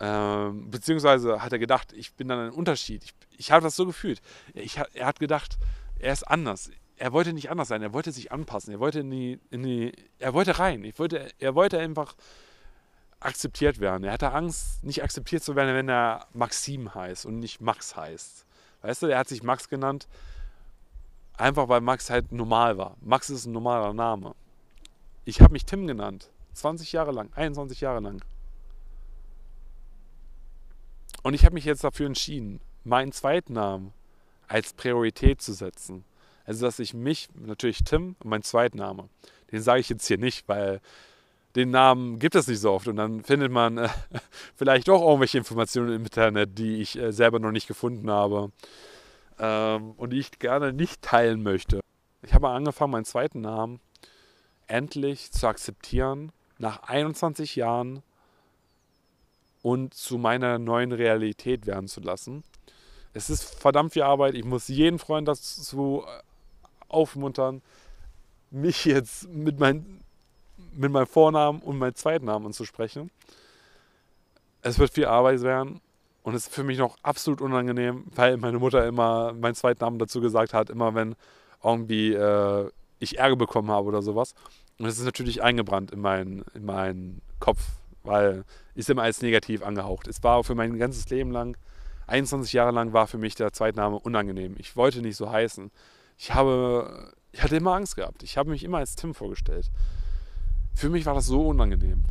[0.00, 3.04] Ähm, beziehungsweise hat er gedacht, ich bin dann ein Unterschied.
[3.04, 4.22] Ich, ich habe das so gefühlt.
[4.54, 5.58] Ich, er hat gedacht,
[5.98, 6.70] er ist anders
[7.00, 9.92] er wollte nicht anders sein, er wollte sich anpassen, er wollte in die, in die
[10.18, 12.14] er wollte rein, ich wollte, er wollte einfach
[13.20, 14.04] akzeptiert werden.
[14.04, 18.46] Er hatte Angst, nicht akzeptiert zu werden, wenn er Maxim heißt und nicht Max heißt.
[18.82, 20.08] Weißt du, er hat sich Max genannt,
[21.40, 22.96] einfach weil Max halt normal war.
[23.00, 24.34] Max ist ein normaler Name.
[25.24, 28.22] Ich habe mich Tim genannt, 20 Jahre lang, 21 Jahre lang.
[31.22, 33.92] Und ich habe mich jetzt dafür entschieden, meinen Zweitnamen
[34.48, 36.04] als Priorität zu setzen.
[36.46, 39.08] Also, dass ich mich, natürlich Tim und mein Zweitname,
[39.52, 40.80] den sage ich jetzt hier nicht, weil
[41.54, 43.88] den Namen gibt es nicht so oft und dann findet man äh,
[44.56, 48.50] vielleicht doch irgendwelche Informationen im Internet, die ich äh, selber noch nicht gefunden habe
[49.40, 51.80] ähm, und die ich gerne nicht teilen möchte.
[52.22, 53.80] Ich habe angefangen, meinen zweiten Namen
[54.66, 58.02] endlich zu akzeptieren, nach 21 Jahren
[59.62, 62.44] und zu meiner neuen Realität werden zu lassen.
[63.14, 64.34] Es ist verdammt viel Arbeit.
[64.34, 66.04] Ich muss jeden Freund dazu
[66.88, 67.62] aufmuntern,
[68.50, 70.02] mich jetzt mit, mein,
[70.72, 73.10] mit meinem Vornamen und meinem Zweitnamen anzusprechen.
[74.62, 75.80] Es wird viel Arbeit werden
[76.22, 80.20] und es ist für mich noch absolut unangenehm, weil meine Mutter immer meinen Zweitnamen dazu
[80.20, 81.14] gesagt hat, immer wenn
[81.62, 84.34] irgendwie äh, ich Ärger bekommen habe oder sowas.
[84.78, 87.60] Und es ist natürlich eingebrannt in meinen, in meinen Kopf,
[88.02, 88.44] weil
[88.74, 90.08] ist immer als negativ angehaucht.
[90.08, 91.56] Es war für mein ganzes Leben lang,
[92.06, 94.56] 21 Jahre lang war für mich der Zweitname unangenehm.
[94.58, 95.70] Ich wollte nicht so heißen.
[96.18, 98.22] Ich habe, ich hatte immer Angst gehabt.
[98.22, 99.70] Ich habe mich immer als Tim vorgestellt.
[100.74, 102.04] Für mich war das so unangenehm.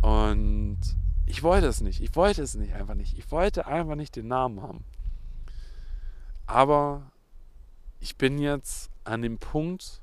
[0.00, 0.80] Und
[1.26, 2.00] ich wollte es nicht.
[2.00, 3.18] Ich wollte es nicht einfach nicht.
[3.18, 4.84] Ich wollte einfach nicht den Namen haben.
[6.46, 7.10] Aber
[8.00, 10.02] ich bin jetzt an dem Punkt,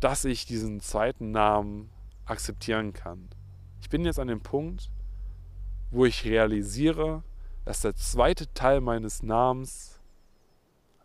[0.00, 1.90] dass ich diesen zweiten Namen
[2.24, 3.28] akzeptieren kann.
[3.80, 4.90] Ich bin jetzt an dem Punkt,
[5.90, 7.22] wo ich realisiere,
[7.64, 10.00] dass der zweite Teil meines Namens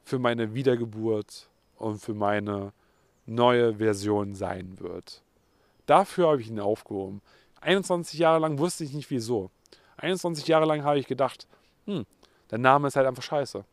[0.04, 2.72] für meine Wiedergeburt und für meine
[3.26, 5.24] neue Version sein wird.
[5.86, 7.22] Dafür habe ich ihn aufgehoben.
[7.66, 9.50] 21 Jahre lang wusste ich nicht wieso.
[9.98, 11.48] 21 Jahre lang habe ich gedacht,
[11.86, 12.06] hm,
[12.52, 13.64] der Name ist halt einfach scheiße.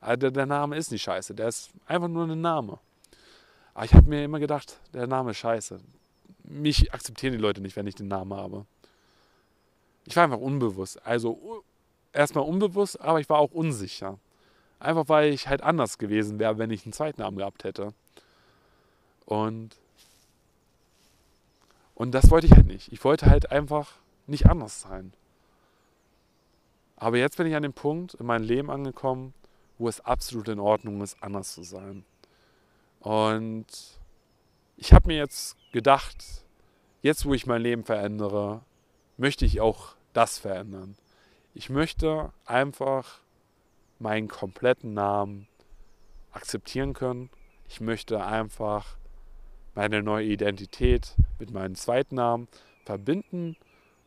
[0.00, 2.78] Also der, der Name ist nicht scheiße, der ist einfach nur ein Name.
[3.74, 5.80] Aber ich habe mir immer gedacht, der Name ist scheiße
[6.44, 8.66] mich akzeptieren die Leute nicht, wenn ich den Namen habe.
[10.04, 11.04] Ich war einfach unbewusst.
[11.06, 11.62] Also
[12.12, 14.18] erstmal unbewusst, aber ich war auch unsicher.
[14.80, 17.94] Einfach weil ich halt anders gewesen wäre, wenn ich einen Zweitnamen gehabt hätte.
[19.24, 19.76] Und,
[22.02, 22.90] und das wollte ich halt nicht.
[22.90, 23.92] Ich wollte halt einfach
[24.26, 25.12] nicht anders sein.
[26.96, 29.34] Aber jetzt bin ich an dem Punkt in meinem Leben angekommen,
[29.78, 32.04] wo es absolut in Ordnung ist, anders zu sein.
[32.98, 33.66] Und
[34.76, 36.44] ich habe mir jetzt gedacht,
[37.02, 38.62] jetzt wo ich mein Leben verändere,
[39.16, 40.96] möchte ich auch das verändern.
[41.54, 43.20] Ich möchte einfach
[44.00, 45.46] meinen kompletten Namen
[46.32, 47.30] akzeptieren können.
[47.68, 48.96] Ich möchte einfach
[49.74, 52.48] meine neue Identität mit meinem zweiten Namen
[52.84, 53.56] verbinden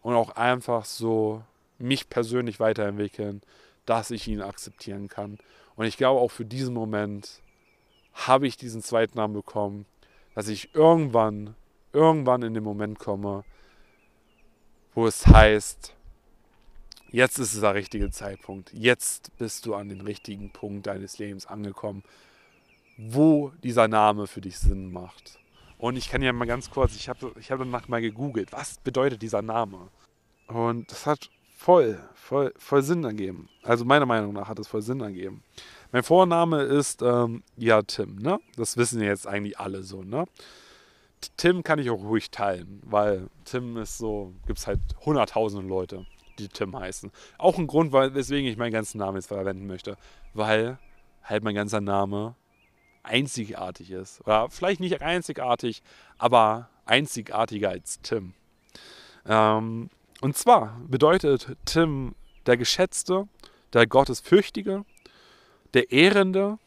[0.01, 1.43] und auch einfach so
[1.77, 3.41] mich persönlich weiterentwickeln,
[3.85, 5.37] dass ich ihn akzeptieren kann.
[5.75, 7.41] Und ich glaube, auch für diesen Moment
[8.13, 9.85] habe ich diesen zweiten Namen bekommen,
[10.33, 11.55] dass ich irgendwann,
[11.93, 13.43] irgendwann in den Moment komme,
[14.93, 15.93] wo es heißt,
[17.11, 21.45] jetzt ist es der richtige Zeitpunkt, jetzt bist du an den richtigen Punkt deines Lebens
[21.45, 22.03] angekommen,
[22.97, 25.39] wo dieser Name für dich Sinn macht.
[25.77, 28.77] Und ich kann ja mal ganz kurz, ich habe ich hab danach mal gegoogelt, was
[28.79, 29.89] bedeutet dieser Name?
[30.47, 33.49] Und das hat voll, voll, voll Sinn ergeben.
[33.63, 35.43] Also meiner Meinung nach hat es voll Sinn ergeben.
[35.91, 38.39] Mein Vorname ist ähm, ja Tim, ne?
[38.55, 40.25] Das wissen jetzt eigentlich alle so, ne?
[41.37, 46.05] Tim kann ich auch ruhig teilen, weil Tim ist so, gibt es halt hunderttausende Leute,
[46.37, 47.11] die Tim heißen.
[47.37, 49.97] Auch ein Grund, weil, weswegen ich meinen ganzen Namen jetzt verwenden möchte,
[50.33, 50.77] weil
[51.23, 52.35] halt mein ganzer Name
[53.05, 54.21] einzigartig ist.
[54.21, 55.81] Oder vielleicht nicht einzigartig,
[56.17, 58.33] aber einzigartiger als Tim.
[59.25, 59.89] Ähm,
[60.21, 63.27] und zwar bedeutet Tim der Geschätzte,
[63.73, 64.85] der Gottesfürchtige,
[65.73, 66.57] der Ehrende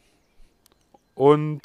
[1.15, 1.61] und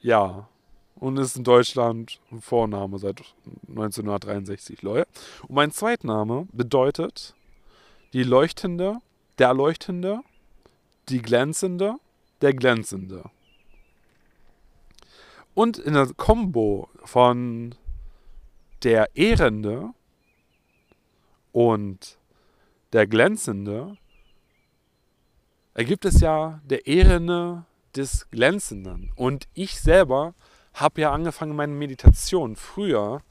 [0.00, 0.48] ja,
[0.94, 3.22] und ist in Deutschland ein Vorname seit
[3.68, 5.08] 1963, Leute.
[5.42, 7.34] Und mein Zweitname bedeutet
[8.12, 8.98] die Leuchtende,
[9.38, 10.20] der Leuchtende,
[11.08, 11.96] die Glänzende,
[12.42, 13.30] der Glänzende.
[15.54, 17.74] Und in der Kombo von
[18.82, 19.90] der Ehrende
[21.52, 22.18] und
[22.92, 23.96] der Glänzende
[25.74, 27.64] ergibt es ja der Ehrende
[27.96, 29.12] des Glänzenden.
[29.16, 30.34] Und ich selber
[30.74, 33.22] habe ja angefangen, meine Meditation früher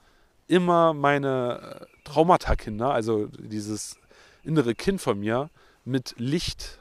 [0.48, 4.00] immer meine äh, Traumata-Kinder, also dieses
[4.44, 5.50] innere Kind von mir,
[5.86, 6.80] mit Licht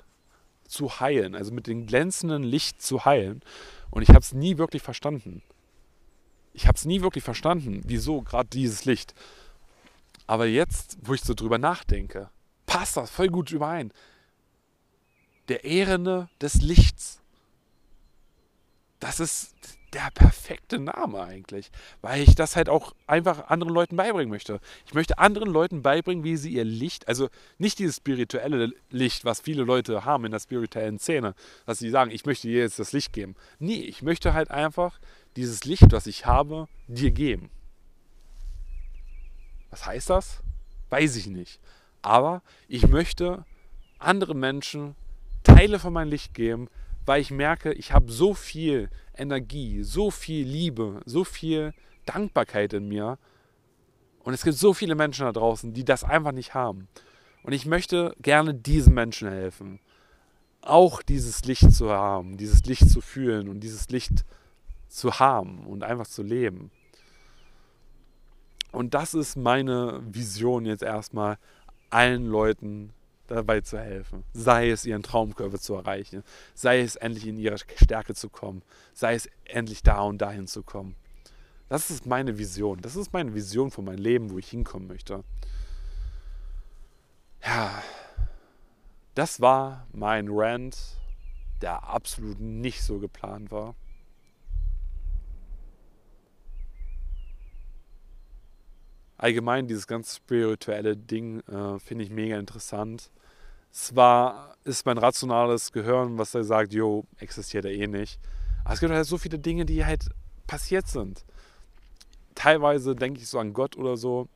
[0.66, 3.43] zu heilen, also mit dem glänzenden Licht zu heilen.
[3.91, 5.43] Und ich habe es nie wirklich verstanden.
[6.53, 9.14] Ich habe es nie wirklich verstanden, wieso gerade dieses Licht.
[10.26, 12.30] Aber jetzt, wo ich so drüber nachdenke,
[12.66, 13.93] passt das voll gut überein.
[15.49, 17.20] Der Ehrende des Lichts.
[19.01, 21.70] Das ist der perfekte Name eigentlich,
[22.03, 24.61] weil ich das halt auch einfach anderen Leuten beibringen möchte.
[24.86, 29.41] Ich möchte anderen Leuten beibringen, wie sie ihr Licht, also nicht dieses spirituelle Licht, was
[29.41, 31.34] viele Leute haben in der spirituellen Szene,
[31.66, 33.34] dass sie sagen, ich möchte dir jetzt das Licht geben.
[33.59, 34.99] Nee, ich möchte halt einfach
[35.36, 37.51] dieses Licht, was ich habe, dir geben.
[39.70, 40.43] Was heißt das?
[40.91, 41.61] Weiß ich nicht.
[42.03, 43.45] Aber ich möchte
[43.99, 44.95] anderen Menschen
[45.43, 46.68] Teile von meinem Licht geben,
[47.09, 51.72] weil ich merke, ich habe so viel Energie, so viel Liebe, so viel
[52.04, 53.18] Dankbarkeit in mir.
[54.20, 56.86] Und es gibt so viele Menschen da draußen, die das einfach nicht haben.
[57.42, 59.80] Und ich möchte gerne diesen Menschen helfen.
[60.61, 64.26] Auch dieses Licht zu haben, dieses Licht zu fühlen und dieses Licht
[64.86, 66.70] zu haben und einfach zu leben.
[68.70, 71.38] Und das ist meine Vision jetzt erstmal,
[71.88, 72.92] allen Leuten
[73.28, 74.24] dabei zu helfen.
[74.32, 76.24] Sei es, ihren Traumkörper zu erreichen,
[76.54, 78.62] sei es, endlich in ihre Stärke zu kommen,
[78.94, 80.96] sei es, endlich da und dahin zu kommen.
[81.68, 82.80] Das ist meine Vision.
[82.80, 85.22] Das ist meine Vision von meinem Leben, wo ich hinkommen möchte.
[87.44, 87.82] Ja,
[89.14, 90.76] das war mein Rant,
[91.60, 93.74] der absolut nicht so geplant war.
[99.18, 103.10] allgemein dieses ganz spirituelle Ding äh, finde ich mega interessant.
[103.70, 108.18] Zwar ist mein rationales Gehirn, was da sagt, jo, existiert er eh nicht.
[108.64, 110.10] Aber es gibt halt so viele Dinge, die halt
[110.46, 111.24] passiert sind.
[112.34, 114.28] Teilweise denke ich so an Gott oder so.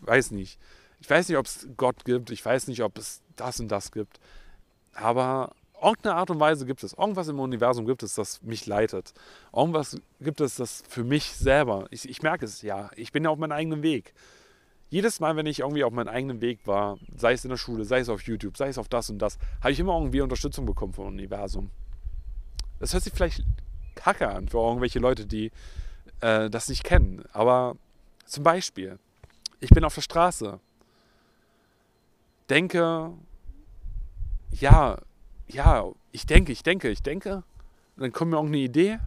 [0.00, 0.58] Weiß nicht.
[1.00, 2.30] Ich weiß nicht, ob es Gott gibt.
[2.30, 4.20] Ich weiß nicht, ob es das und das gibt.
[4.94, 6.94] Aber irgendeine Art und Weise gibt es.
[6.94, 9.12] Irgendwas im Universum gibt es, das mich leitet.
[9.54, 11.86] Irgendwas gibt es, das für mich selber.
[11.90, 12.90] Ich, ich merke es ja.
[12.96, 14.14] Ich bin ja auf meinem eigenen Weg.
[14.90, 17.84] Jedes Mal, wenn ich irgendwie auf meinem eigenen Weg war, sei es in der Schule,
[17.84, 20.66] sei es auf YouTube, sei es auf das und das, habe ich immer irgendwie Unterstützung
[20.66, 21.70] bekommen vom Universum.
[22.78, 23.42] Das hört sich vielleicht
[23.94, 25.50] kacke an für irgendwelche Leute, die
[26.20, 27.24] äh, das nicht kennen.
[27.32, 27.76] Aber
[28.26, 28.98] zum Beispiel,
[29.60, 30.60] ich bin auf der Straße,
[32.50, 33.12] denke,
[34.50, 34.98] ja,
[35.48, 37.42] ja, ich denke, ich denke, ich denke.
[37.96, 38.98] Dann kommt mir irgendeine Idee.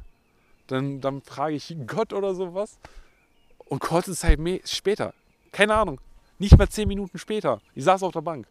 [0.67, 2.80] Dann, dann frage ich Gott oder sowas.
[3.65, 5.13] Und kurze Zeit später,
[5.52, 6.00] keine Ahnung,
[6.39, 8.48] nicht mal zehn Minuten später, ich saß auf der Bank.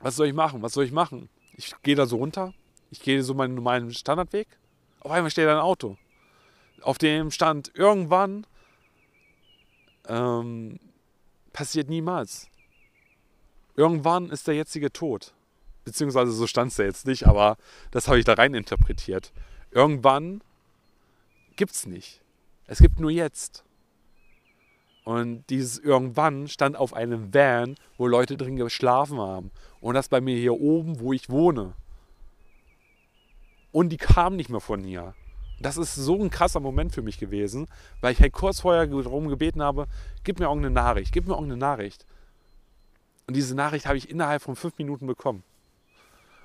[0.00, 0.62] Was soll ich machen?
[0.62, 1.28] Was soll ich machen?
[1.56, 2.54] Ich gehe da so runter.
[2.90, 4.48] Ich gehe so meinen normalen Standardweg.
[5.00, 5.98] Auf einmal steht da ein Auto.
[6.80, 8.46] Auf dem stand irgendwann
[10.08, 10.80] ähm,
[11.52, 12.48] passiert niemals.
[13.76, 15.34] Irgendwann ist der jetzige tot
[15.84, 17.56] beziehungsweise so stand es ja jetzt nicht, aber
[17.90, 19.32] das habe ich da rein interpretiert.
[19.70, 20.42] Irgendwann
[21.56, 22.20] gibt es nicht.
[22.66, 23.64] Es gibt nur jetzt.
[25.04, 29.50] Und dieses irgendwann stand auf einem Van, wo Leute drin geschlafen haben.
[29.80, 31.74] Und das bei mir hier oben, wo ich wohne.
[33.72, 35.14] Und die kamen nicht mehr von hier.
[35.60, 37.66] Das ist so ein krasser Moment für mich gewesen,
[38.00, 39.86] weil ich halt kurz vorher darum gebeten habe,
[40.24, 42.06] gib mir irgendeine Nachricht, gib mir irgendeine Nachricht.
[43.26, 45.44] Und diese Nachricht habe ich innerhalb von fünf Minuten bekommen.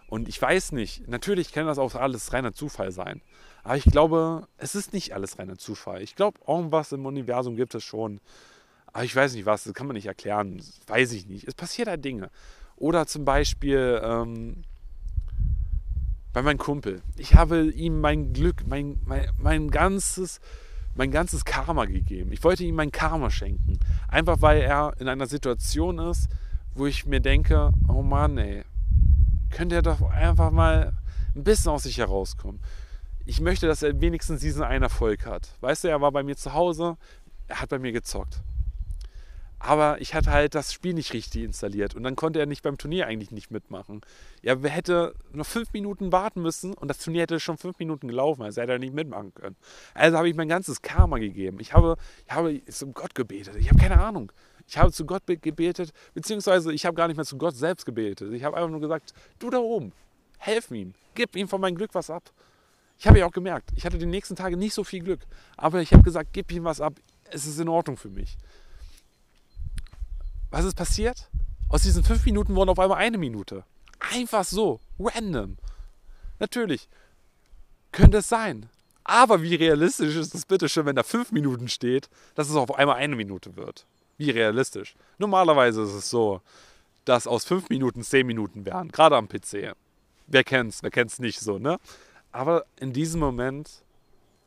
[0.08, 3.22] Und ich weiß nicht, natürlich kann das auch alles reiner Zufall sein.
[3.66, 6.04] Aber ich glaube, es ist nicht alles reiner Zufall.
[6.04, 8.22] Ich glaube, irgendwas im Universum gibt es schon.
[8.94, 10.58] Aber ich weiß nicht was, das kann man nicht erklären.
[10.58, 11.48] Das weiß ich nicht.
[11.48, 12.30] Es passiert halt Dinge.
[12.76, 14.66] Oder zum Beispiel ähm,
[16.32, 17.02] bei meinem Kumpel.
[17.18, 20.42] Ich habe ihm mein Glück, mein, mein, mein, ganzes,
[20.94, 22.32] mein ganzes Karma gegeben.
[22.34, 23.80] Ich wollte ihm mein Karma schenken.
[24.08, 26.30] Einfach weil er in einer Situation ist,
[26.76, 28.64] wo ich mir denke, oh Mann, ey,
[29.50, 30.94] könnte er doch einfach mal
[31.36, 32.60] ein bisschen aus sich herauskommen.
[33.28, 35.50] Ich möchte, dass er wenigstens diesen einen Erfolg hat.
[35.62, 36.98] Weißt du, er war bei mir zu Hause,
[37.48, 38.42] er hat bei mir gezockt.
[39.58, 42.78] Aber ich hatte halt das Spiel nicht richtig installiert und dann konnte er nicht beim
[42.78, 44.02] Turnier eigentlich nicht mitmachen.
[44.44, 48.44] Er hätte noch fünf Minuten warten müssen und das Turnier hätte schon fünf Minuten gelaufen,
[48.44, 49.56] also hätte er nicht mitmachen können.
[49.96, 51.58] Also habe ich mein ganzes Karma gegeben.
[51.60, 51.96] Ich habe,
[52.28, 53.56] ich habe zum Gott gebetet.
[53.56, 54.32] Ich habe keine Ahnung.
[54.68, 58.34] Ich habe zu Gott gebetet, beziehungsweise ich habe gar nicht mehr zu Gott selbst gebetet.
[58.34, 59.94] Ich habe einfach nur gesagt, du da oben,
[60.38, 62.32] helf ihm, gib ihm von meinem Glück was ab.
[62.98, 65.22] Ich habe ja auch gemerkt, ich hatte die nächsten Tage nicht so viel Glück,
[65.58, 66.94] aber ich habe gesagt, gib ihm was ab,
[67.30, 68.38] es ist in Ordnung für mich.
[70.50, 71.30] Was ist passiert?
[71.70, 73.64] Aus diesen fünf Minuten wurden auf einmal eine Minute.
[74.14, 75.58] Einfach so, random.
[76.40, 76.88] Natürlich,
[77.92, 78.70] könnte es sein.
[79.04, 82.74] Aber wie realistisch ist es bitte schon, wenn da fünf Minuten steht, dass es auf
[82.76, 83.86] einmal eine Minute wird?
[84.18, 84.96] Wie realistisch?
[85.18, 86.42] Normalerweise ist es so,
[87.06, 89.76] dass aus fünf Minuten zehn Minuten werden, gerade am PC.
[90.28, 91.78] Wer kennt's, wer kennt's nicht so, ne?
[92.36, 93.82] Aber in diesem Moment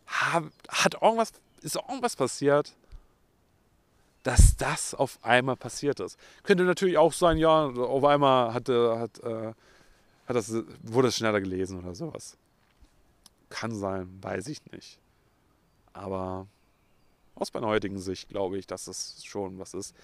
[0.05, 1.33] hat irgendwas,
[1.63, 2.77] ist irgendwas passiert,
[4.25, 6.19] dass das auf einmal passiert ist.
[6.43, 9.55] Könnte natürlich auch sein, ja, auf einmal hatte, hat, äh,
[10.27, 12.37] hat das, wurde es schneller gelesen oder sowas.
[13.49, 14.99] Kann sein, weiß ich nicht.
[15.95, 16.47] Aber
[17.37, 19.97] aus meiner heutigen Sicht glaube ich, dass es schon was ist.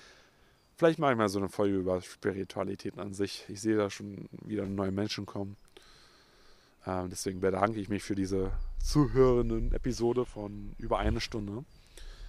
[0.78, 3.44] Vielleicht mache ich mal so eine Folge über Spiritualitäten an sich.
[3.48, 5.58] Ich sehe da schon wieder neue Menschen kommen.
[6.86, 11.64] Ähm, deswegen bedanke ich mich für diese zuhörenden Episode von über eine Stunde.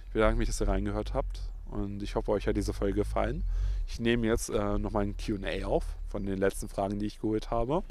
[0.06, 1.40] Ich bedanke mich, dass ihr reingehört habt
[1.70, 3.44] und ich hoffe, euch hat diese Folge gefallen.
[3.86, 7.50] Ich nehme jetzt äh, nochmal ein QA auf von den letzten Fragen, die ich geholt
[7.50, 7.82] habe.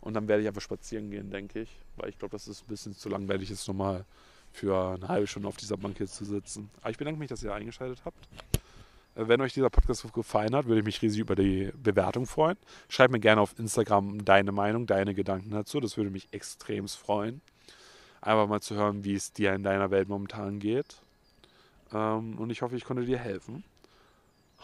[0.00, 1.76] Und dann werde ich einfach spazieren gehen, denke ich.
[1.96, 4.04] Weil ich glaube, das ist ein bisschen zu langweilig, jetzt nochmal
[4.52, 6.70] für eine halbe Stunde auf dieser Bank hier zu sitzen.
[6.80, 8.28] Aber ich bedanke mich, dass ihr eingeschaltet habt.
[9.20, 12.56] Äh, wenn euch dieser Podcast gefallen hat, würde ich mich riesig über die Bewertung freuen.
[12.88, 15.80] Schreibt mir gerne auf Instagram deine Meinung, deine Gedanken dazu.
[15.80, 17.40] Das würde mich extrem freuen.
[18.20, 20.96] Einfach mal zu hören, wie es dir in deiner Welt momentan geht.
[21.92, 23.64] Ähm, und ich hoffe, ich konnte dir helfen.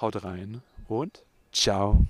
[0.00, 2.06] Haut rein und ciao.